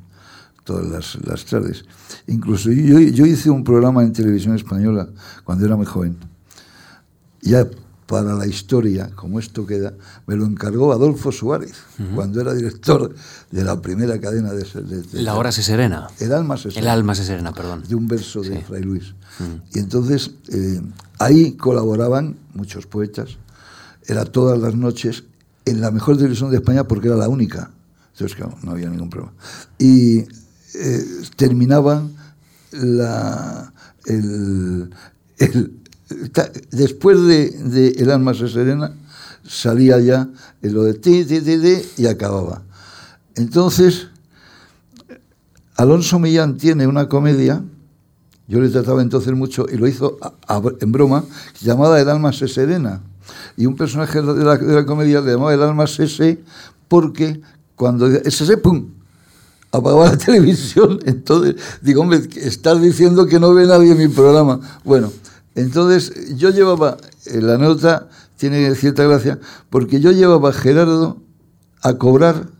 [0.68, 1.86] todas las, tardes.
[2.26, 5.08] Incluso yo, yo, hice un programa en televisión española
[5.42, 6.18] cuando era muy joven.
[7.40, 7.66] Ya
[8.06, 9.94] para la historia, como esto queda,
[10.26, 11.72] me lo encargó Adolfo Suárez,
[12.14, 13.14] cuando era director
[13.50, 14.66] de la primera cadena de...
[15.12, 16.08] la hora se serena.
[16.18, 16.80] El alma se serena.
[16.80, 17.84] El alma se serena, perdón.
[17.88, 19.14] De un verso de Fray Luis.
[19.72, 20.82] Y entonces eh,
[21.18, 23.38] ahí colaboraban muchos poetas.
[24.06, 25.24] Era todas las noches
[25.64, 27.70] en la mejor televisión de España porque era la única.
[28.12, 29.32] Entonces, claro, no había ningún problema.
[29.78, 30.24] Y
[30.74, 31.04] eh,
[31.36, 32.06] terminaba
[32.72, 33.72] la,
[34.06, 34.90] el,
[36.70, 38.92] después de, El alma se serena,
[39.44, 40.28] salía ya
[40.62, 42.62] lo de ti, ti, ti, ti, y acababa.
[43.34, 44.08] Entonces,
[45.76, 47.62] Alonso Millán tiene una comedia,
[48.48, 50.18] yo le trataba entonces mucho, y lo hizo
[50.80, 51.24] en broma,
[51.60, 53.02] llamada El alma se serena.
[53.56, 56.38] Y un personaje de la, de la comedia le llamaba El alma se
[56.88, 57.40] porque
[57.76, 58.88] cuando ese pum,
[59.78, 61.00] apagaba la televisión.
[61.04, 64.60] Entonces, digo, hombre, estás diciendo que no ve nadie mi programa.
[64.84, 65.12] Bueno,
[65.54, 69.38] entonces yo llevaba, eh, la nota tiene cierta gracia,
[69.70, 71.18] porque yo llevaba a Gerardo
[71.82, 72.50] a cobrar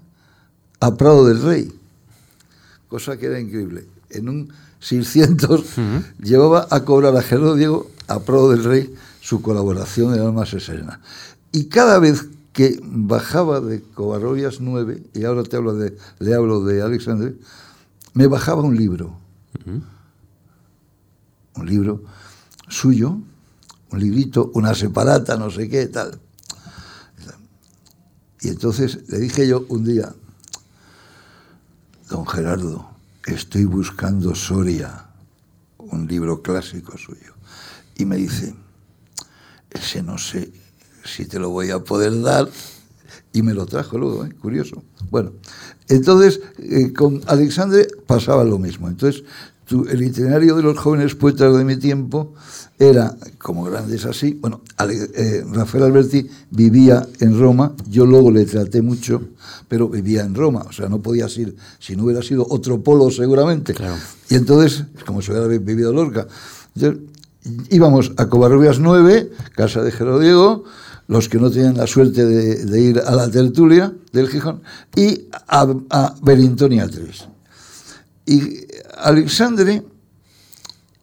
[0.81, 1.73] a Prado del Rey,
[2.89, 3.87] cosa que era increíble.
[4.11, 5.65] En un 600
[6.23, 11.01] llevaba a cobrar a Gerardo Diego a Prado del Rey su colaboración en Alma Serena.
[11.53, 12.27] Y cada vez
[12.59, 17.37] que bajaba de Covarrubias 9, y ahora te hablo de, le hablo de Alexandre,
[18.15, 19.17] me bajaba un libro.
[21.55, 22.03] Un libro
[22.67, 23.17] suyo,
[23.93, 26.19] un librito, una separata, no sé qué, tal.
[28.41, 30.13] Y entonces le dije yo un día,
[32.11, 32.91] don Gerardo,
[33.27, 35.07] estoy buscando Soria,
[35.79, 37.35] un libro clásico suyo.
[37.95, 38.53] Y me dice,
[39.71, 40.53] ese no sé,
[41.15, 42.49] si te lo voy a poder dar.
[43.33, 44.31] Y me lo trajo luego, ¿eh?
[44.41, 44.83] curioso.
[45.11, 45.33] Bueno,
[45.89, 48.89] entonces eh, con Alexandre pasaba lo mismo.
[48.89, 49.23] Entonces
[49.91, 52.33] el itinerario de los jóvenes poetas de mi tiempo
[52.79, 58.81] era, como grandes así, bueno, eh, Rafael Alberti vivía en Roma, yo luego le traté
[58.81, 59.21] mucho,
[59.69, 63.11] pero vivía en Roma, o sea, no podía ir, si no hubiera sido otro polo
[63.11, 63.75] seguramente.
[64.31, 66.27] Y entonces, como se hubiera vivido Lorca,
[67.71, 69.91] íbamos a Covarrubias 9, casa de
[70.21, 70.65] Diego,
[71.09, 74.63] los que no tenían la suerte de, ir a la tertulia del Gijón,
[74.95, 77.29] y a, a Belintonia 3.
[78.27, 78.67] Y
[78.99, 79.83] Alexandre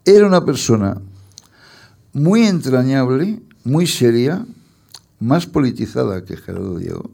[0.05, 1.01] era una persona
[2.13, 4.45] muy entrañable, muy seria,
[5.19, 7.09] más politizada que Gerardo Diego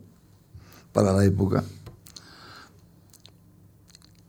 [0.92, 1.64] para la época.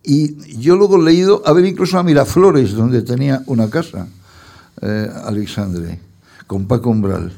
[0.05, 4.09] Y yo luego he leído, a ver, incluso a Miraflores, donde tenía una casa,
[4.81, 6.01] eh, Alexandre,
[6.47, 7.33] con Paco Umbral.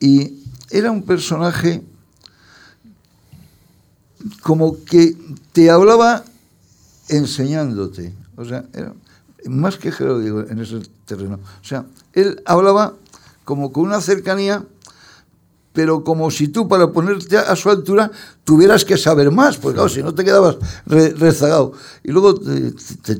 [0.00, 1.82] Y era un personaje
[4.42, 5.16] como que
[5.52, 6.24] te hablaba
[7.08, 8.14] enseñándote.
[8.36, 8.92] O sea, era
[9.48, 11.38] más que digo en ese terreno.
[11.60, 12.94] O sea, él hablaba
[13.44, 14.64] como con una cercanía,
[15.72, 18.10] pero como si tú para ponerte a su altura
[18.44, 21.72] tuvieras que saber más, porque claro, si no te quedabas rezagado.
[22.02, 22.40] Y luego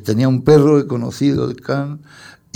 [0.05, 2.01] tenía un perro conocido de Can,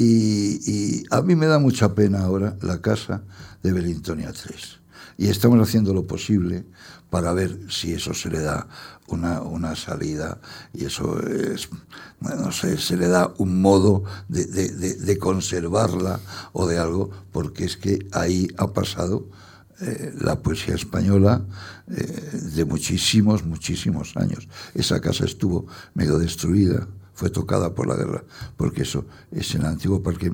[0.02, 3.22] y, a mí me da mucha pena ahora la casa
[3.62, 4.80] de Belintonia 3.
[5.18, 6.64] Y estamos haciendo lo posible
[7.10, 8.66] para ver si eso se le da
[9.08, 10.40] una, una salida
[10.72, 11.68] y eso es,
[12.20, 16.20] no sé, se le da un modo de, de, conservarla
[16.52, 19.26] o de algo, porque es que ahí ha pasado
[19.80, 21.42] eh, la poesía española
[21.88, 24.48] eh, de muchísimos, muchísimos años.
[24.74, 26.86] Esa casa estuvo medio destruida,
[27.20, 28.24] fue tocada por la guerra,
[28.56, 30.32] porque eso es el antiguo parque,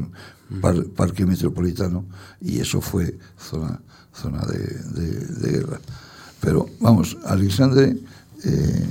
[0.94, 2.04] parque metropolitano
[2.40, 3.80] y eso fue zona,
[4.14, 5.80] zona de guerra.
[6.40, 7.96] Pero vamos, Alexandre,
[8.44, 8.86] eh,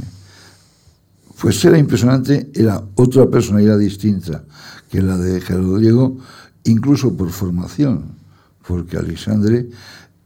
[1.40, 4.44] pues era impresionante, era otra personalidad distinta
[4.92, 6.18] que la de Gerardo Diego,
[6.66, 8.12] incluso por formación,
[8.68, 9.70] porque Alexandre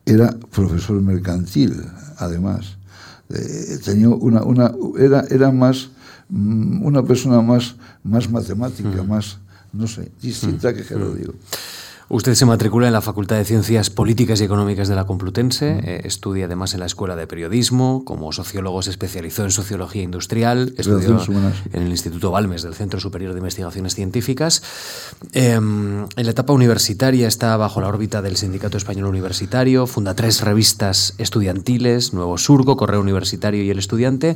[0.07, 1.83] era profesor mercantil,
[2.17, 2.77] además.
[3.29, 5.91] Eh, tenía una, una, era, era más
[6.29, 9.37] una persona más, más matemática, más,
[9.73, 11.33] no sé, distinta que Gerardo Diego.
[12.11, 16.01] Usted se matricula en la Facultad de Ciencias Políticas y Económicas de la Complutense, eh,
[16.05, 21.23] estudia además en la Escuela de Periodismo, como sociólogo se especializó en Sociología Industrial, estudió
[21.71, 24.63] en el Instituto Balmes del Centro Superior de Investigaciones Científicas.
[25.33, 30.41] Em, en la etapa universitaria está bajo la órbita del Sindicato Español Universitario, funda tres
[30.41, 34.35] revistas estudiantiles, Nuevo Surco, Correo Universitario y El Estudiante,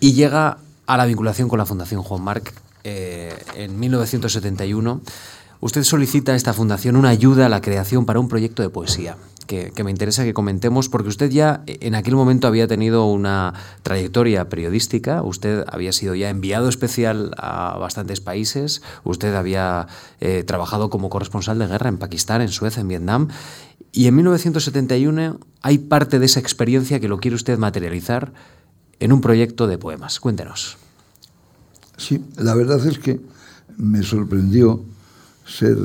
[0.00, 0.58] y llega
[0.88, 5.00] a la vinculación con la Fundación Juan Marc eh, en 1971
[5.60, 9.16] Usted solicita a esta fundación una ayuda a la creación para un proyecto de poesía.
[9.48, 14.50] Que, me interesa que comentemos, porque usted ya en aquel momento había tenido una trayectoria
[14.50, 19.86] periodística, usted había sido ya enviado especial a bastantes países, usted había
[20.20, 23.28] eh, trabajado como corresponsal de guerra en Pakistán, en Suecia, en Vietnam,
[23.90, 28.32] y en 1971 hay parte de esa experiencia que lo quiere usted materializar
[29.00, 30.20] en un proyecto de poemas.
[30.20, 30.76] Cuéntenos.
[31.96, 33.20] Sí, la verdad es que
[33.76, 34.84] me sorprendió
[35.46, 35.76] ser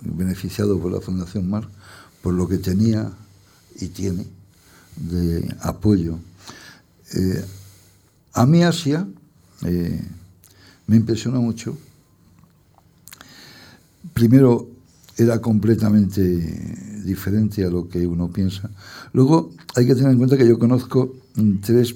[0.00, 1.68] beneficiado por la Fundación Mar
[2.22, 3.10] por lo que tenía
[3.80, 4.26] y tiene
[4.96, 6.18] de apoyo.
[7.14, 7.44] Eh,
[8.32, 9.06] a mí Asia
[9.64, 10.00] eh,
[10.86, 11.76] me impresionó mucho.
[14.12, 14.68] Primero
[15.16, 16.22] era completamente
[17.04, 18.70] diferente a lo que uno piensa.
[19.12, 21.14] Luego hay que tener en cuenta que yo conozco
[21.60, 21.94] tres...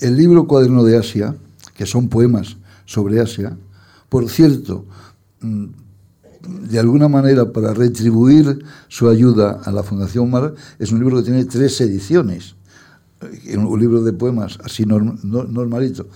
[0.00, 1.36] El libro Cuaderno de Asia,
[1.74, 2.56] que son poemas
[2.86, 3.56] sobre Asia,
[4.08, 4.86] por cierto,
[5.42, 5.66] Mm,
[6.68, 11.24] de alguna manera para retribuir su ayuda a la Fundación Mar, es un libro que
[11.24, 12.56] tiene tres ediciones.
[13.44, 16.08] Eh, un libro de poemas así normalito.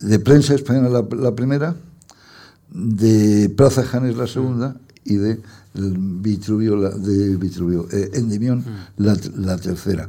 [0.00, 1.74] De prensa española la, primera,
[2.70, 5.40] de Plaza Janes la segunda y de
[5.74, 9.02] Vitruvio, de Vitruvio, eh, Endimión mm.
[9.02, 10.08] la, tercera.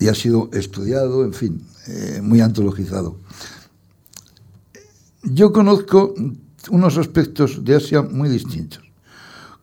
[0.00, 3.16] Y ha sido estudiado, en fin, eh, muy antologizado.
[5.22, 6.14] Yo conozco
[6.70, 8.82] unos aspectos de Asia muy distintos.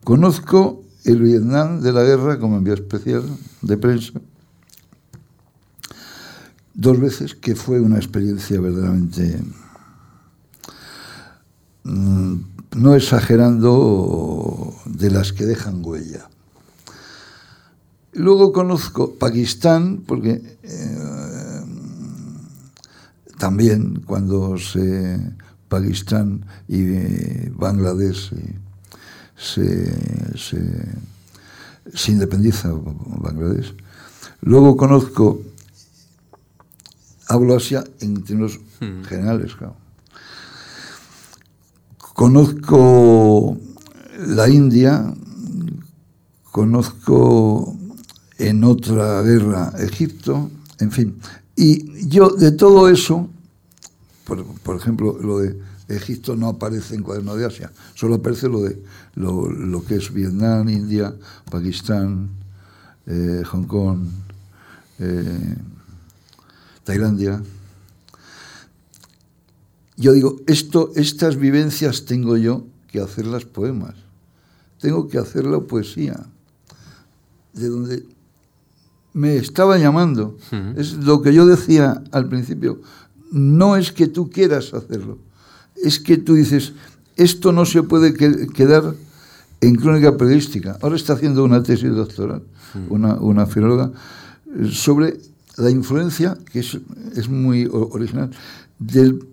[0.03, 3.23] Conozco el Vietnam de la guerra como envío especial
[3.61, 4.13] de prensa
[6.77, 9.41] dos veces, que fue una experiencia verdaderamente,
[11.83, 12.35] mm,
[12.75, 16.29] no exagerando, de las que dejan huella.
[18.17, 21.61] Luego conozco Pakistán, porque eh,
[23.37, 25.19] también cuando se
[25.69, 28.33] Pakistán y eh, Bangladesh
[29.35, 33.75] se, se, independiza Bangladesh.
[34.41, 35.43] Luego conozco,
[37.27, 39.03] hablo Asia en términos hmm.
[39.03, 39.75] generales, claro.
[42.15, 43.59] conozco
[44.17, 45.13] la India,
[46.51, 47.77] conozco
[48.37, 51.19] en otra guerra Egipto, en fin.
[51.55, 53.29] Y yo de todo eso,
[54.25, 58.81] por, ejemplo, lo de Egipto no aparece en Cuaderno de Asia, solo aparece lo de
[59.15, 61.15] lo, que es Vietnam, India,
[61.49, 62.29] Pakistán,
[63.07, 64.07] eh, Hong Kong,
[64.99, 65.55] eh,
[66.83, 67.41] Tailandia.
[69.95, 73.95] Yo digo, esto, estas vivencias tengo yo que hacerlas poemas,
[74.79, 76.23] tengo que hacer la poesía,
[77.53, 78.16] de donde
[79.17, 80.37] me estaba llamando.
[80.75, 82.79] Es lo que yo decía al principio.
[83.31, 85.17] No es que tú quieras hacerlo,
[85.83, 86.73] es que tú dices,
[87.15, 88.93] esto no se puede quedar
[89.59, 90.77] en crónica periodística.
[90.81, 92.43] Ahora está haciendo una tesis doctoral,
[92.89, 93.91] una, una filóloga,
[94.71, 95.17] sobre
[95.57, 96.77] la influencia, que es,
[97.15, 98.29] es muy original,
[98.79, 99.25] del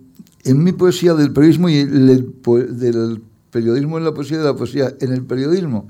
[0.45, 3.21] en mi poesía del periodismo y del,
[3.51, 5.89] periodismo en la poesía y de la poesía en el periodismo.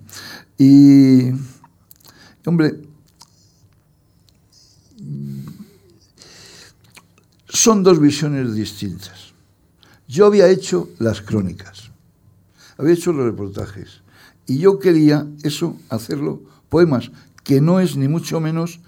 [0.58, 1.32] Y,
[2.46, 2.76] hombre,
[7.56, 9.34] son dos visiones distintas.
[10.08, 11.92] Yo había hecho las crónicas,
[12.78, 14.02] había hecho los reportajes,
[14.46, 17.12] y yo quería eso, hacerlo, poemas,
[17.44, 18.80] que no es ni mucho menos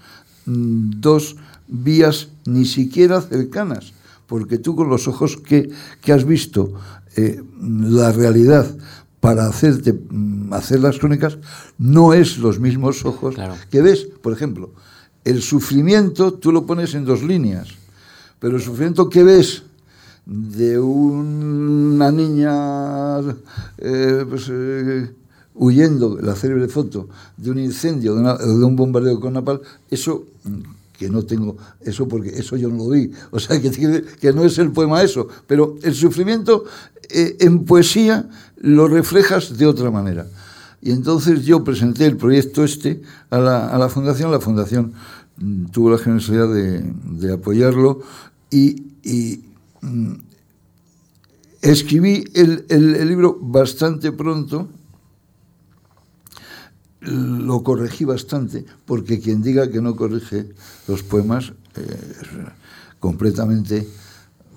[0.46, 3.92] mm, dos vías ni siquiera cercanas
[4.28, 5.70] porque tú con los ojos que,
[6.12, 6.74] has visto
[7.16, 8.76] eh, la realidad
[9.20, 11.38] para hacerte mm, hacer las crónicas
[11.78, 13.34] no es los mismos ojos
[13.70, 14.06] que ves.
[14.22, 14.70] Por ejemplo,
[15.24, 17.68] el sufrimiento tú lo pones en dos líneas,
[18.38, 19.62] pero el sufrimiento que ves
[20.26, 23.20] de una niña
[23.78, 25.10] eh, pues, eh,
[25.54, 29.60] huyendo, la célebre foto, de un incendio, de, un bombardeo con napal,
[29.90, 30.24] eso
[30.98, 33.10] que no tengo eso porque eso yo no lo vi.
[33.30, 33.70] O sea, que,
[34.20, 35.28] que no es el poema eso.
[35.46, 36.64] Pero el sufrimiento
[37.08, 40.26] eh, en poesía lo reflejas de otra manera.
[40.82, 44.32] Y entonces yo presenté el proyecto este a la, a la fundación.
[44.32, 44.92] La fundación
[45.70, 48.00] tuvo la generosidad de, apoyarlo
[48.50, 48.82] y,
[49.80, 50.12] mm,
[51.62, 54.68] escribí el, el libro bastante pronto
[57.00, 60.48] lo corregí bastante, porque quien diga que no corrige
[60.86, 62.28] los poemas eh, es
[62.98, 63.86] completamente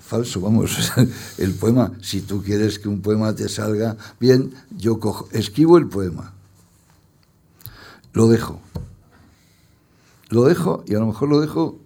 [0.00, 0.40] falso.
[0.40, 0.92] Vamos,
[1.38, 5.88] el poema, si tú quieres que un poema te salga bien, yo cojo, escribo el
[5.88, 6.32] poema,
[8.12, 8.60] lo dejo.
[10.32, 11.78] Lo dejo y a lo mejor lo dejo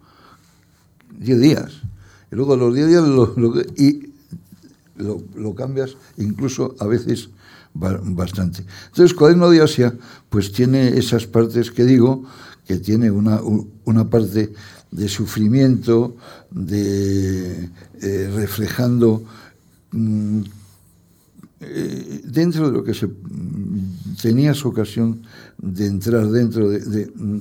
[1.19, 1.83] 10 días.
[2.31, 3.35] Y luego a los 10 días lo,
[3.77, 4.13] y
[4.97, 7.31] lo cambias incluso a veces
[7.75, 8.65] bastante.
[8.87, 9.95] Entonces, Cuaderno de Asia,
[10.31, 12.25] pues tiene esas partes que digo,
[12.67, 13.41] que tiene una,
[13.85, 14.53] una parte
[14.91, 16.17] de sufrimiento,
[16.51, 17.69] de
[18.01, 19.25] eh, reflejando
[19.93, 20.41] mm,
[21.61, 25.23] eh, dentro de lo que se mm, tenías ocasión
[25.59, 27.39] de entrar dentro de, mm,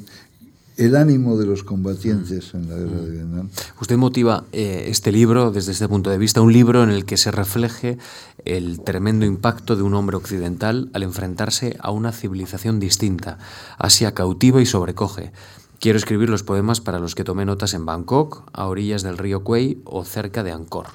[0.77, 3.49] el ánimo de los combatientes en la guerra de Vietnam.
[3.79, 7.17] Usted motiva eh, este libro desde este punto de vista, un libro en el que
[7.17, 7.97] se refleje
[8.43, 13.37] el tremendo impacto de un hombre occidental al enfrentarse a una civilización distinta.
[13.77, 15.31] Asia cautiva y sobrecoge.
[15.79, 19.43] Quiero escribir los poemas para los que tomé notas en Bangkok, a orillas del río
[19.43, 20.87] Kwei o cerca de Angkor.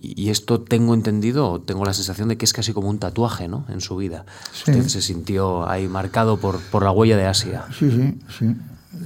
[0.00, 3.64] Y esto tengo entendido, tengo la sensación de que es casi como un tatuaje, ¿no?
[3.68, 4.26] En su vida.
[4.52, 7.64] Usted se sintió ahí marcado por, por la huella de Asia.
[7.76, 8.56] Sí, sí, sí.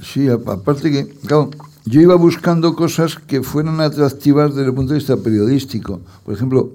[0.01, 1.51] Sí, aparte que, claro,
[1.85, 6.01] yo iba buscando cosas que fueran atractivas desde el punto de vista periodístico.
[6.25, 6.73] Por ejemplo,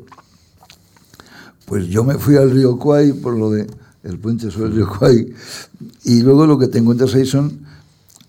[1.65, 3.67] pues yo me fui al río Kwai por lo de
[4.05, 5.35] el puente sobre el río Kwai
[6.05, 7.61] y luego lo que te encuentras ahí son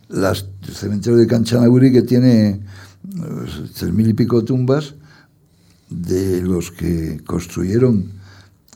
[0.07, 2.61] las, el cementerio de Kanchanaburi que tiene
[3.15, 4.95] pues, tres mil y pico tumbas
[5.89, 8.11] de los que construyeron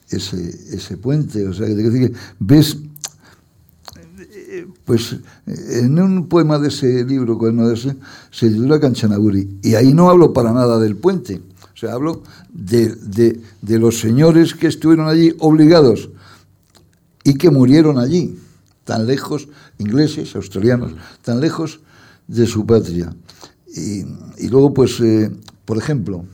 [0.10, 1.48] ese, ese puente.
[1.48, 2.78] O sea, que, que ves
[4.86, 5.16] pues
[5.48, 7.96] en un poema de ese libro, de ese,
[8.32, 9.60] se titula Kanchanaburi.
[9.62, 11.42] Y ahí no hablo para nada del puente.
[11.74, 12.96] O sea, hablo de,
[13.62, 16.10] de, los señores que estuvieron allí obligados
[17.24, 18.38] y que murieron allí,
[18.84, 19.48] tan lejos,
[19.80, 21.80] ingleses, australianos, tan lejos
[22.28, 23.16] de su patria.
[23.76, 25.32] Y, luego, pues, eh,
[25.66, 26.26] por ejemplo,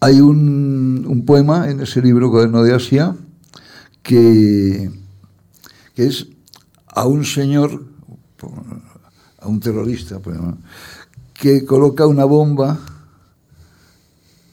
[0.00, 3.14] hay un, un, poema en ese libro, Cuaderno de Asia,
[4.02, 4.90] que
[5.96, 6.28] es
[6.96, 7.84] a un señor,
[9.38, 10.18] a un terrorista,
[11.34, 12.80] que coloca una bomba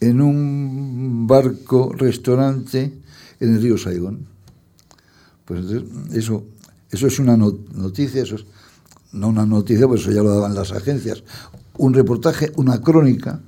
[0.01, 2.99] en un barco restaurante
[3.39, 4.27] en el río Saigón.
[5.45, 5.63] Pues
[6.11, 6.43] eso,
[6.91, 8.45] eso es una noticia, eso es,
[9.13, 11.23] no una noticia, pues eso ya lo daban las agencias.
[11.77, 13.39] Un reportaje, una crónica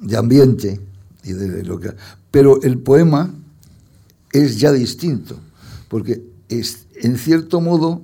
[0.00, 0.80] de ambiente
[1.22, 1.94] y de lo que...
[2.32, 3.32] Pero el poema
[4.32, 5.38] es ya distinto,
[5.88, 8.02] porque es, en cierto modo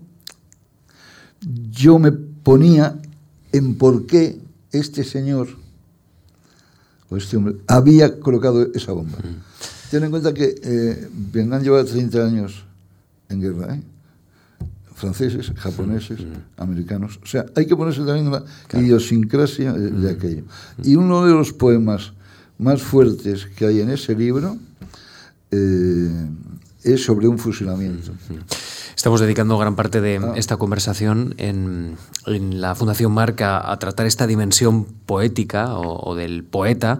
[1.71, 2.99] yo me ponía
[3.53, 4.39] en por qué
[4.73, 5.49] este señor
[7.09, 9.19] o este hombre había colocado esa bomba.
[9.91, 12.65] Ten en cuenta que eh, Vietnam lleva 30 años
[13.29, 13.83] en guerra, ¿eh?
[14.95, 16.21] franceses, japoneses,
[16.57, 17.21] americanos.
[17.23, 18.43] O sea, hay que ponerse también la
[18.81, 20.45] idiosincrasia de, aquello.
[20.83, 22.13] Y uno de los poemas
[22.59, 24.57] más fuertes que hay en ese libro
[25.51, 26.27] eh,
[26.87, 28.13] es sobre un fusilamiento.
[28.97, 30.33] Estamos dedicando gran parte de ah.
[30.37, 36.99] esta conversación en, la Fundación Marca a tratar esta dimensión poética o, del poeta,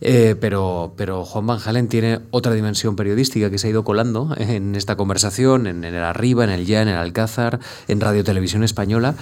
[0.00, 4.34] eh, pero, pero Juan Van Halen tiene otra dimensión periodística que se ha ido colando
[4.36, 8.62] en esta conversación, en, el Arriba, en el Ya, en el Alcázar, en Radio Televisión
[8.62, 9.14] Española.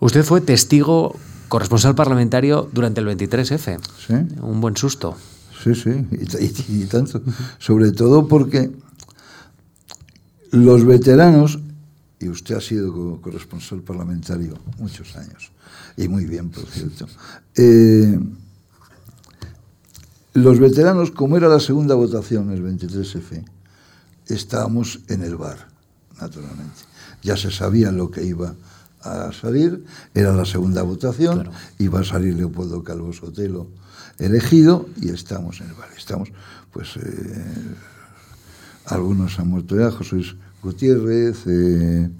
[0.00, 1.16] Usted fue testigo
[1.48, 3.78] corresponsal parlamentario durante el 23F.
[4.06, 4.14] Sí.
[4.40, 5.16] Un buen susto.
[5.62, 6.06] Sí, sí,
[6.68, 7.22] y tanto.
[7.58, 8.72] Sobre todo porque
[10.52, 11.58] los veteranos,
[12.20, 15.50] y usted ha sido corresponsal parlamentario muchos años,
[15.96, 17.08] y muy bien, por cierto,
[17.56, 18.18] eh,
[20.34, 23.44] los veteranos, como era la segunda votación, el 23F,
[24.26, 25.68] estábamos en el bar,
[26.20, 26.82] naturalmente.
[27.22, 28.54] Ya se sabía lo que iba
[29.00, 29.84] a salir,
[30.14, 33.68] era la segunda votación, iba a salir Leopoldo Calvo Sotelo
[34.18, 35.88] elegido y estamos en el bar.
[35.96, 36.30] Estamos,
[36.72, 37.74] pues, eh,
[38.86, 40.22] algunos han muerto ya, José
[40.62, 42.10] Gutiérrez, eh,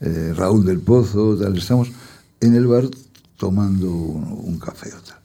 [0.00, 1.90] eh, Raúl del Pozo, tal, estamos
[2.40, 2.84] en el bar
[3.36, 5.18] tomando un, café o tal.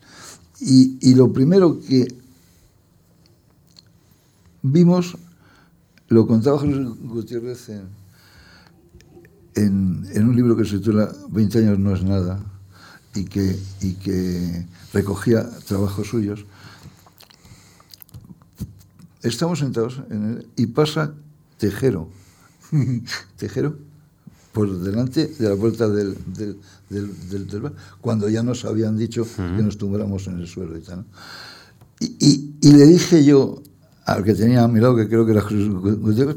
[0.59, 2.07] Y, lo primero que
[4.61, 5.17] vimos,
[6.09, 7.69] lo contaba José Gutiérrez
[9.55, 12.39] en, un libro que se titula 20 años no es nada
[13.15, 16.45] y que, y que recogía trabajos suyos,
[19.23, 20.01] Estamos sentados
[20.55, 21.13] y pasa
[21.57, 22.09] Tejero.
[23.37, 23.75] Tejero
[24.51, 26.17] por delante de la puerta del,
[26.89, 31.05] del, bar, cuando ya nos habían dicho que nos tumbáramos en el suelo y tal.
[31.99, 33.61] Y, y, le dije yo
[34.05, 35.71] al que tenía a mi lado, que creo que era Jesús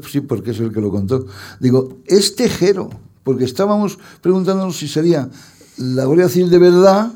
[0.09, 1.25] sí, porque es el que lo contó,
[1.59, 2.89] digo, es Tejero,
[3.23, 5.29] porque estábamos preguntándonos si sería
[5.77, 7.11] la Guardia Civil de verdad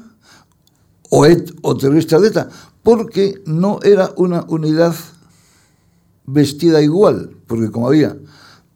[1.09, 2.49] o, et, o terrorista de ETA,
[2.83, 4.95] porque no era una unidad
[6.31, 8.15] vestida igual, porque como había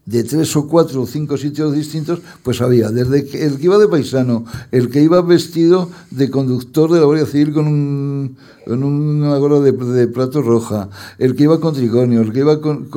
[0.06, 3.88] de tres o cuatro o cinco sitios distintos, pues había desde el que iba de
[3.88, 9.38] paisano, el que iba vestido de conductor de la Guardia Civil con, un, con una
[9.38, 12.90] gorra de, plato roja, el que iba con trigonio, el que iba con,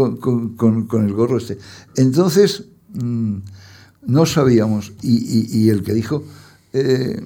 [0.92, 1.58] el gorro este.
[1.94, 3.36] Entonces, mm,
[4.06, 6.24] no sabíamos, y, el que dijo,
[6.72, 7.22] eh,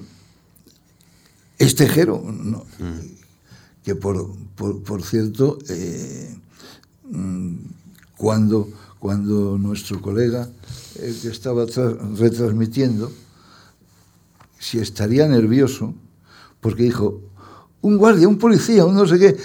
[1.57, 3.83] es tejero, no, mm.
[3.83, 6.20] que por, por, cierto, eh,
[8.21, 8.69] cuando,
[8.99, 10.47] cuando nuestro colega,
[11.01, 13.11] el que estaba retransmitiendo,
[14.59, 15.95] si estaría nervioso,
[16.59, 17.19] porque dijo,
[17.81, 19.35] un guardia, un policía, un no sé qué,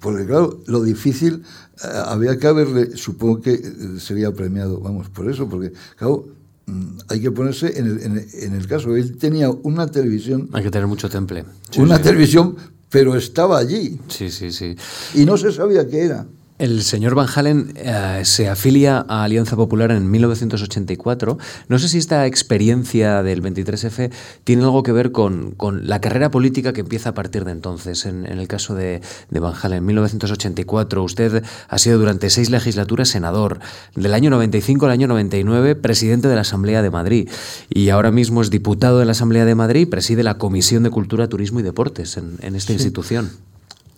[0.00, 1.44] porque claro, lo difícil
[1.82, 3.62] eh, había que haberle, supongo que eh,
[3.96, 6.28] sería premiado, vamos, por eso, porque claro,
[6.66, 10.50] mm, hay que ponerse en el, en el, caso, él tenía una televisión.
[10.52, 11.46] Hay que tener mucho temple.
[11.78, 12.54] una televisión,
[12.90, 13.98] pero estaba allí.
[14.08, 14.76] Sí, sí, sí.
[15.14, 16.26] Y no se sabía qué era.
[16.56, 21.36] El señor Van Halen eh, se afilia a Alianza Popular en 1984.
[21.68, 24.12] No sé si esta experiencia del 23F
[24.44, 28.06] tiene algo que ver con, la carrera política que empieza a partir de entonces.
[28.06, 33.58] En, el caso de, Van Halen, en 1984, usted ha sido durante seis legislaturas senador.
[33.96, 37.28] Del año 95 al año 99, presidente de la Asamblea de Madrid.
[37.68, 40.90] Y ahora mismo es diputado de la Asamblea de Madrid y preside la Comisión de
[40.90, 43.32] Cultura, Turismo y Deportes en, esta institución.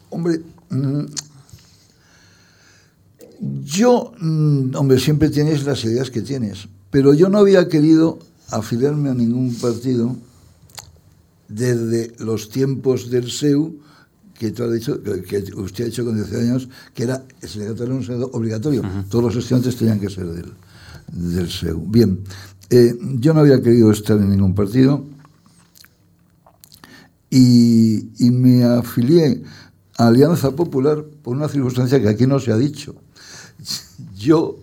[0.09, 0.41] Hombre.
[3.41, 8.19] Yo, mm, hombre, siempre tienes las ideas que tienes, pero yo no había querido
[8.51, 10.17] afiliarme a ningún partido
[11.49, 13.79] desde los tiempos del SEU,
[14.39, 17.99] que, tú has dicho, que usted ha dicho con 10 años, que era el secretario
[18.33, 18.83] obligatorio.
[19.09, 20.53] Todos los estudiantes tenían que ser del,
[21.13, 21.85] del SEU.
[21.87, 22.21] Bien,
[22.71, 25.05] eh, yo no había querido estar en ningún partido
[27.31, 29.43] y, y me afilié
[29.97, 32.95] a Alianza Popular por una circunstancia que aquí no se ha dicho
[34.27, 34.59] yo,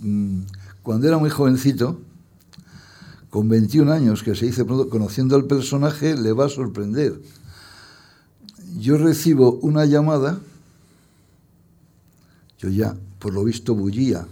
[0.00, 0.40] mm,
[0.82, 2.00] cuando era muy jovencito,
[3.28, 7.20] con 21 años, que se dice pronto, conociendo al personaje, le va a sorprender.
[8.78, 10.38] Yo recibo una llamada,
[12.58, 14.26] yo ya, por lo visto, bullía,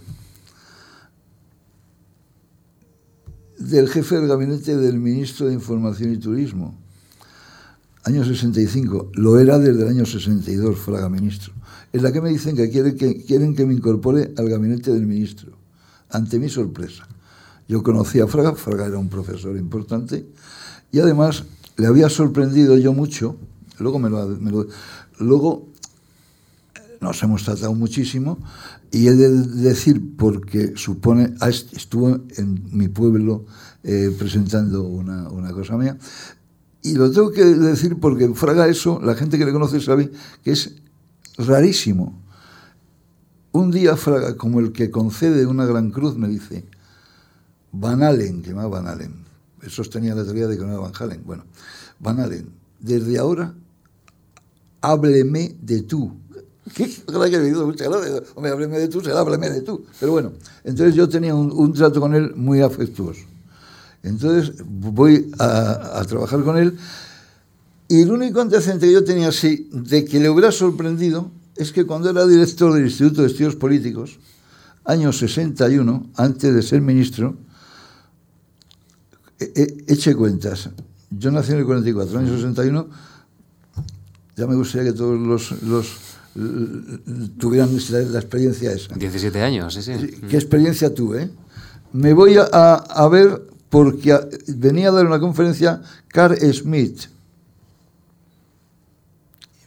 [3.59, 6.82] del jefe del gabinete del ministro de Información y Turismo,
[8.05, 11.53] año 65, lo era desde el año 62, Fraga ministro,
[11.93, 15.53] en la que me dicen que quieren que, me incorpore al gabinete del ministro,
[16.11, 17.07] ante mi sorpresa.
[17.69, 20.27] Yo conocía a Fraga, Fraga era un profesor importante,
[20.91, 21.45] y además
[21.77, 23.37] le había sorprendido yo mucho,
[23.79, 24.51] luego me lo, me
[25.19, 25.73] luego
[27.03, 28.39] nos hemos tratado muchísimo
[28.91, 31.35] y he de decir porque supone,
[31.73, 33.45] estuvo en mi pueblo
[33.83, 35.99] eh, presentando una, cosa mía
[36.83, 40.11] y lo tengo que decir porque Fraga eso, la gente que le conoce sabe
[40.43, 40.75] que es
[41.39, 42.21] rarísimo.
[43.53, 46.65] Un día Fraga, como el que concede una gran cruz, me dice,
[47.71, 49.25] Van Allen, que más Van Allen,
[49.69, 51.45] sostenía la teoría de que no era Van Halen, bueno,
[52.01, 53.55] Van Allen, desde ahora
[54.81, 56.13] hábleme de tú.
[56.75, 56.89] ¿Qué?
[56.89, 58.23] que me hizo mucha gracia.
[58.35, 59.85] Hombre, hábleme de tú, será hábleme de tú.
[60.01, 60.33] Pero bueno,
[60.65, 63.32] entonces yo tenía un trato con él muy afectuoso.
[64.03, 66.77] Entonces voy a, a, trabajar con él
[67.93, 71.85] y el único antecedente que yo tenía así de que le hubiera sorprendido es que
[71.85, 74.19] cuando era director del Instituto de Estudios Políticos,
[74.85, 77.37] año 61, antes de ser ministro,
[79.39, 80.71] e, e, eche cuentas.
[81.11, 82.89] Yo nací en el 44, año 61,
[84.37, 85.87] ya me gustaría que todos los, los
[87.39, 87.69] tuvieran
[88.11, 88.95] la experiencia esa.
[88.95, 89.93] 17 años, sí, sí.
[90.31, 91.31] ¿Qué experiencia tuve?
[91.93, 93.43] Me voy a, a ver
[93.73, 94.15] porque
[94.49, 97.05] venía a dar una conferencia Carl Smith.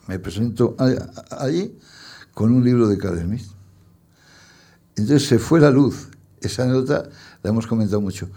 [0.05, 0.75] Me presento
[1.31, 1.75] allí
[2.31, 3.47] con un libro de Carl Smith.
[4.95, 6.09] Entonces se fue la luz.
[6.39, 7.09] Esa anécdota
[7.41, 8.29] la hemos comentado mucho.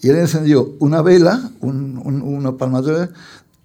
[0.00, 3.08] Y él encendió una vela, un, un, una palmadora,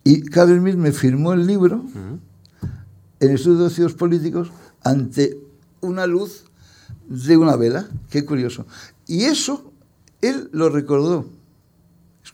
[0.03, 2.69] y Carl Smith me firmó el libro uh -huh.
[3.19, 4.51] en estudios de políticos
[4.83, 5.39] ante
[5.81, 6.43] una luz
[7.07, 7.87] de una vela.
[8.11, 8.67] Qué curioso.
[9.07, 9.73] Y eso
[10.21, 11.36] él lo recordó.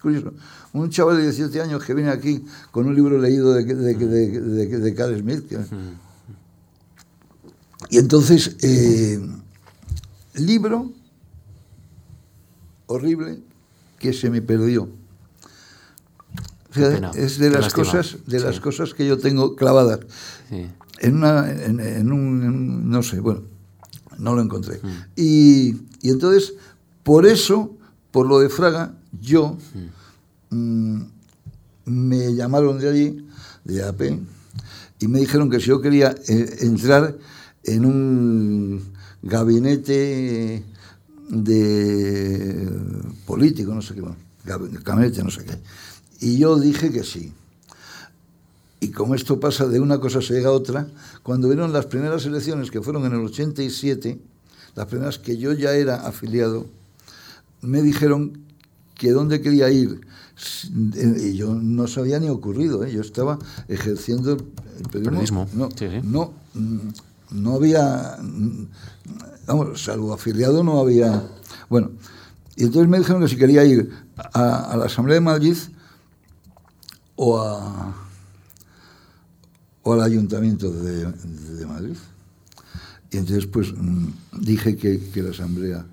[0.03, 0.33] Curioso.
[0.73, 4.39] Un chaval de 17 años que viene aquí con un libro leído de, de, de,
[4.41, 5.47] de, de Carl Smith.
[5.47, 5.57] Que...
[7.89, 9.25] Y entonces, eh,
[10.33, 10.91] libro
[12.87, 13.39] horrible
[13.97, 14.89] que se me perdió.
[16.69, 18.45] O sea, es de las cosas de sí.
[18.45, 19.99] las cosas que yo tengo clavadas
[20.49, 20.67] sí.
[20.99, 23.43] en, una, en, en, un, en, no sé bueno
[24.17, 24.89] no lo encontré mm.
[25.15, 26.55] y, y, entonces
[27.03, 27.77] por eso
[28.09, 29.57] por lo de Fraga yo
[30.49, 31.01] mm.
[31.86, 33.28] Me llamaron de allí
[33.66, 34.01] de AP
[34.99, 37.18] y me dijeron que si yo quería eh, entrar
[37.64, 40.64] en un gabinete
[41.30, 42.70] de
[43.26, 45.57] político, no sé qué, bueno, gabinete, no sé qué.
[46.22, 47.34] Y yo dije que sí.
[48.80, 50.88] Y como esto pasa de una cosa se llega a otra,
[51.22, 54.20] cuando vieron las primeras elecciones, que fueron en el 87,
[54.76, 56.68] las primeras que yo ya era afiliado,
[57.61, 58.43] me dijeron
[58.95, 60.01] que dónde quería ir.
[60.95, 62.91] Y yo no se había ni ocurrido, ¿eh?
[62.91, 63.37] yo estaba
[63.67, 65.45] ejerciendo el periodismo.
[65.45, 65.47] periodismo.
[65.53, 65.99] No, sí, sí.
[66.03, 66.33] no,
[67.31, 68.17] no había,
[69.45, 71.23] vamos, salvo afiliado no había.
[71.69, 71.91] Bueno,
[72.55, 75.57] y entonces me dijeron que si quería ir a, a la Asamblea de Madrid
[77.15, 77.95] o, a,
[79.81, 81.97] o al Ayuntamiento de, de, Madrid.
[83.11, 83.73] Y entonces pues
[84.33, 85.85] dije que, que la Asamblea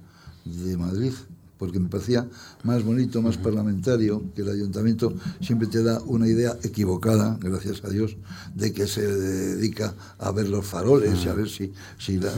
[0.45, 1.13] de Madrid
[1.61, 2.27] porque me parecía
[2.65, 7.91] más bonito, más parlamentario, que el ayuntamiento siempre te da una idea equivocada, gracias a
[7.91, 8.17] Dios,
[8.55, 12.33] de que se dedica a ver los faroles y a ver si, si la,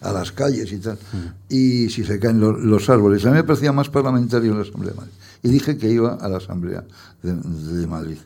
[0.00, 0.98] a las calles y tal,
[1.48, 3.24] y si se caen los, los, árboles.
[3.26, 5.12] A mí me parecía más parlamentario la Asamblea de Madrid.
[5.44, 6.84] Y dije que iba a la Asamblea
[7.22, 8.18] de, de Madrid.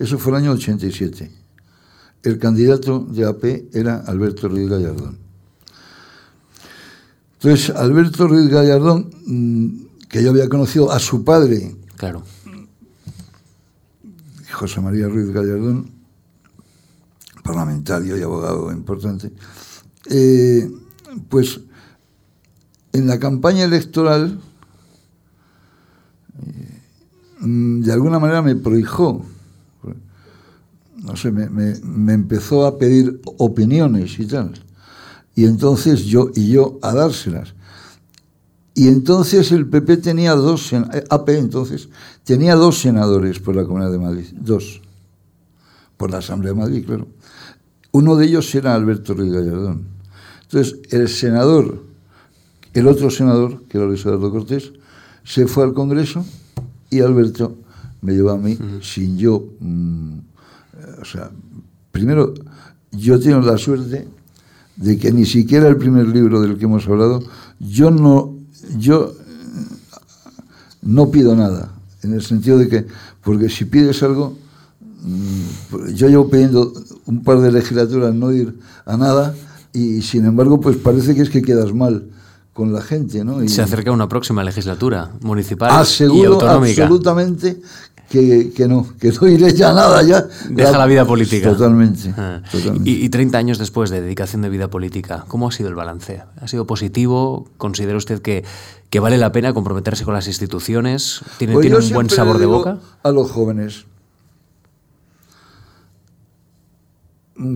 [0.00, 1.30] Eso fue el año 87.
[2.24, 5.29] El candidato de AP era Alberto Ruiz Gallardón.
[7.42, 9.68] Entonces, Alberto Ruiz Gallardón, mm,
[10.10, 12.22] que yo había conocido a su padre, claro.
[14.52, 15.90] José María Ruiz Gallardón,
[17.42, 19.32] parlamentario y abogado importante,
[20.10, 20.70] eh,
[21.30, 21.62] pues
[22.92, 24.38] en la campaña electoral,
[26.42, 26.80] eh,
[27.40, 29.24] de alguna manera me prohijó,
[30.94, 34.52] no sé, me, me, me empezó a pedir opiniones y tal
[35.34, 37.54] y entonces yo y yo a dárselas.
[38.74, 40.72] Y entonces el PP tenía dos,
[41.10, 41.88] AP entonces,
[42.24, 44.80] tenía dos senadores por la Comunidad de Madrid, dos,
[45.96, 47.08] por la Asamblea de Madrid, claro.
[47.92, 49.88] Uno de ellos era Alberto Ruiz Gallardón.
[50.42, 51.82] Entonces, el senador,
[52.72, 54.72] el otro senador, que era Luis Eduardo Cortés,
[55.24, 56.24] se fue al Congreso
[56.88, 57.58] y Alberto
[58.02, 58.82] me llevó a mí uh -huh.
[58.82, 60.18] sin yo, mmm,
[61.00, 61.30] o sea,
[61.92, 62.34] primero,
[62.92, 64.08] yo tengo la suerte
[64.80, 67.22] de que ni siquiera el primer libro del que hemos hablado,
[67.60, 68.34] yo no,
[68.78, 69.14] yo
[70.80, 71.70] no pido nada,
[72.02, 72.86] en el sentido de que,
[73.22, 74.38] porque si pides algo,
[75.02, 76.72] mm, yo llevo pidiendo
[77.04, 79.34] un par de legislaturas no ir a nada
[79.74, 82.08] y sin embargo pues parece que es que quedas mal
[82.54, 83.46] con la gente, ¿no?
[83.48, 86.82] Se acerca una próxima legislatura municipal y autonómica.
[86.82, 87.60] absolutamente
[88.10, 90.26] que, que, no, que no iré ya nada ya.
[90.48, 91.52] Deja la, vida política.
[91.52, 92.12] Totalmente.
[92.16, 92.42] Ah.
[92.84, 96.24] Y, y, 30 años después de dedicación de vida política, ¿cómo ha sido el balance?
[96.40, 97.46] ¿Ha sido positivo?
[97.56, 98.44] ¿Considera usted que,
[98.90, 101.20] que vale la pena comprometerse con las instituciones?
[101.38, 102.80] ¿Tiene, pues ¿tiene un buen sabor de boca?
[103.04, 103.84] A los jóvenes.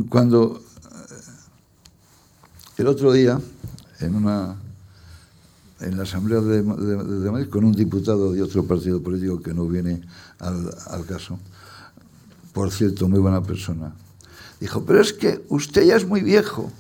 [0.09, 0.63] Cuando
[2.79, 3.41] el otro día,
[3.99, 4.57] en una
[5.81, 10.01] en la Asamblea de, Madrid con un diputado de otro partido político que no viene
[10.45, 11.39] al, caso.
[12.53, 13.95] Por cierto, muy buena persona.
[14.61, 16.71] Dijo, pero es que usted ya es muy viejo.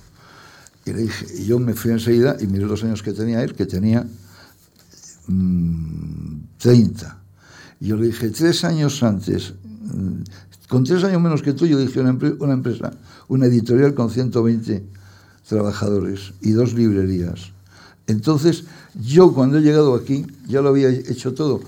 [0.84, 3.54] Y le dije, y yo me fui enseguida y miré los años que tenía él,
[3.54, 4.06] que tenía
[5.26, 5.28] 30.
[5.28, 6.44] Mm,
[7.80, 10.22] y yo le dije, tres años antes, mm,
[10.68, 12.92] con tres años menos que tú, yo dije una, una empresa,
[13.28, 14.84] una editorial con 120
[15.48, 17.52] trabajadores y dos librerías.
[18.06, 21.60] Entonces, yo cuando he llegado aquí, ya lo había hecho todo.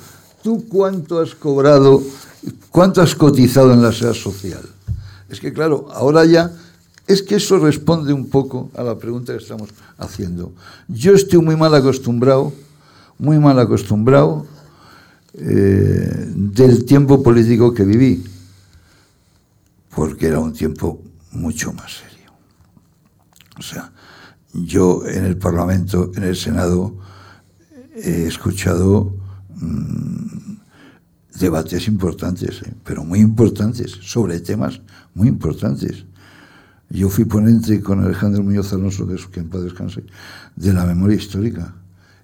[0.47, 2.01] ¿Tú cuánto has cobrado,
[2.70, 4.62] cuánto has cotizado en la seguridad social?
[5.28, 6.53] Es que claro, ahora ya,
[7.05, 10.53] es que eso responde un poco a la pregunta que estamos haciendo.
[10.86, 12.53] Yo estoy muy mal acostumbrado,
[13.18, 14.47] muy mal acostumbrado
[15.34, 18.22] eh, del tiempo político que viví,
[19.97, 22.30] porque era un tiempo mucho más serio.
[23.59, 23.90] O sea,
[24.53, 26.94] yo en el Parlamento, en el Senado,
[27.97, 29.26] he escuchado
[29.57, 30.57] mmm,
[31.38, 32.74] debates importantes, ¿eh?
[32.84, 34.80] pero muy importantes, sobre temas
[35.14, 36.04] muy importantes.
[36.88, 40.04] Yo fui ponente con Alejandro Muñoz Alonso, que en paz descanse,
[40.54, 41.74] de la memoria histórica.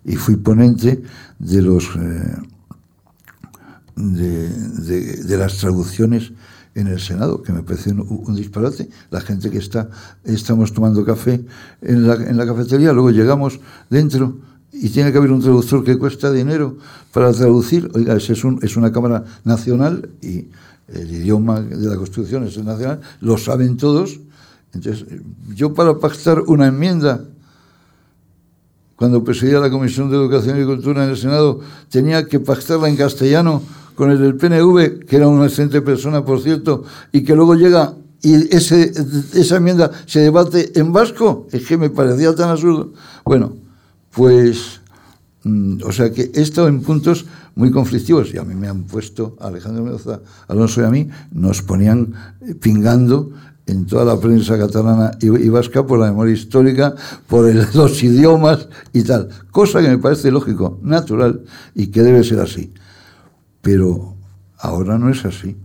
[0.05, 1.03] Y fui ponente
[1.39, 2.37] de los eh,
[3.97, 6.33] de, las traducciones
[6.75, 8.89] en el Senado, que me parece un, disparate.
[9.11, 9.91] La gente que está,
[10.25, 11.45] estamos tomando café
[11.83, 13.61] en en la cafetería, luego llegamos
[13.91, 14.39] dentro
[14.73, 16.79] y tiene que haber un traductor que cuesta dinero
[17.13, 17.91] para traducir.
[17.95, 20.47] Oiga, es, un, es una Cámara Nacional y
[20.89, 24.19] el idioma de la Constitución es el nacional, lo saben todos.
[24.75, 25.07] Entonces,
[25.55, 27.23] yo para pactar una enmienda,
[28.97, 31.61] cuando presidía la Comisión de Educación y Cultura en el Senado,
[31.91, 33.63] tenía que pactarla en castellano
[33.95, 37.95] con el del PNV, que era una excelente persona, por cierto, y que luego llega
[38.23, 38.93] y ese,
[39.35, 42.93] esa enmienda se debate en vasco, es que me parecía tan absurdo.
[43.25, 43.55] Bueno,
[44.15, 44.81] pues,
[45.45, 48.85] mm, o sea que he estado en puntos muy conflictivos y a mí me han
[48.85, 52.15] puesto, Alejandro Mendoza, Alonso y a mí, nos ponían
[52.61, 53.33] pingando
[53.67, 56.95] en toda la prensa catalana y, vasca por la memoria histórica,
[57.27, 59.29] por los idiomas y tal.
[59.51, 61.43] Cosa que me parece lógico, natural
[61.75, 62.73] y que debe ser así.
[63.61, 64.17] Pero
[64.59, 65.57] ahora no es así.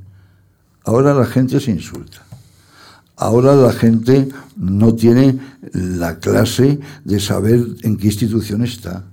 [0.84, 2.27] Ahora la gente se insulta.
[3.18, 5.40] Ahora la gente no tiene
[5.74, 9.06] la clase de saber en qué institución está.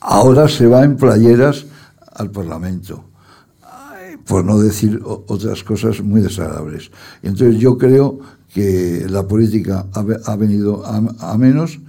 [0.00, 1.66] Ahora se va en playeras
[2.14, 3.04] al Parlamento,
[4.24, 6.92] por no decir otras cosas muy desagradables.
[7.22, 8.20] Entonces yo creo
[8.54, 11.80] que la política ha, venido a, menos,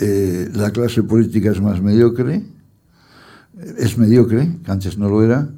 [0.00, 2.44] eh, la clase política es más mediocre,
[3.78, 5.48] es mediocre, que antes no lo era.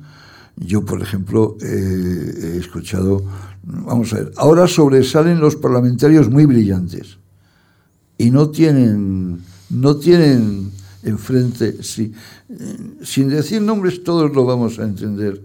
[0.57, 3.25] Yo, por ejemplo, eh, he escuchado
[3.69, 7.19] Vamos a ver, ahora sobresalen los parlamentarios muy brillantes
[8.17, 9.41] y no tienen,
[9.71, 10.71] no tienen
[11.03, 12.13] enfrente, sí,
[13.03, 15.43] sin decir nombres todos lo vamos a entender.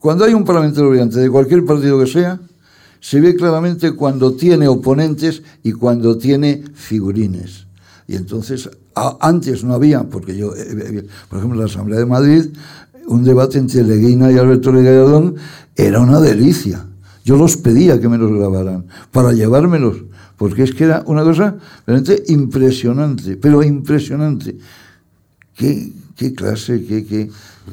[0.00, 2.38] Cuando hay un parlamentario brillante de cualquier partido que sea,
[3.00, 7.66] se ve claramente cuando tiene oponentes y cuando tiene figurines.
[8.06, 12.46] Y entonces, antes no había, porque yo, eh, eh, por ejemplo, la Asamblea de Madrid,
[13.06, 15.36] un debate entre Leguina y Alberto Legalladón
[15.74, 16.89] era una delicia
[17.30, 19.98] yo los pedía que me los grabaran para llevármelos,
[20.36, 21.54] porque es que era una cosa
[21.86, 24.58] realmente impresionante, pero impresionante.
[25.54, 27.30] Qué, qué clase, qué, qué,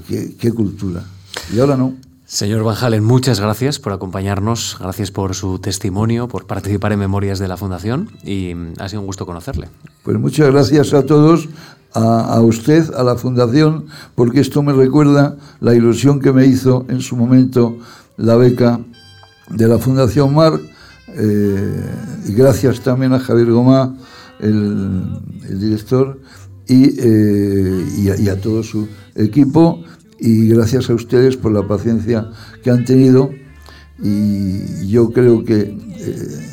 [0.07, 1.03] qué, qué cultura.
[1.51, 1.95] Y ahora no.
[2.27, 7.39] Señor Van Halen, muchas gracias por acompañarnos, gracias por su testimonio, por participar en Memorias
[7.39, 9.69] de la Fundación y ha sido un gusto conocerle.
[10.03, 11.49] Pues muchas gracias a todos,
[11.95, 16.85] a, a, usted, a la Fundación, porque esto me recuerda la ilusión que me hizo
[16.89, 17.79] en su momento
[18.17, 18.81] la beca
[19.49, 20.59] de la Fundación Mar,
[21.15, 21.81] eh,
[22.27, 23.95] y gracias también a Javier Gomá,
[24.39, 25.19] el,
[25.59, 26.19] director,
[26.67, 29.83] eh, y, a, todo su equipo,
[30.19, 32.29] y gracias a ustedes por la paciencia
[32.63, 33.31] que han tenido.
[34.03, 36.47] Y yo creo que eh,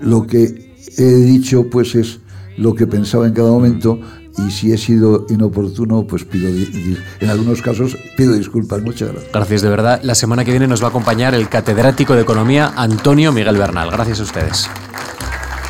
[0.00, 2.20] lo que he dicho pues es
[2.56, 4.00] lo que pensaba en cada momento
[4.38, 8.82] y si he sido inoportuno, pues pido, en algunos casos pido disculpas.
[8.82, 9.32] Muchas gracias.
[9.32, 10.00] Gracias de verdad.
[10.02, 13.90] La semana que viene nos va a acompañar el catedrático de Economía Antonio Miguel Bernal.
[13.90, 14.68] Gracias a ustedes.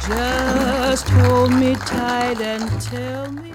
[0.08, 3.47] Just hold me tight and tell me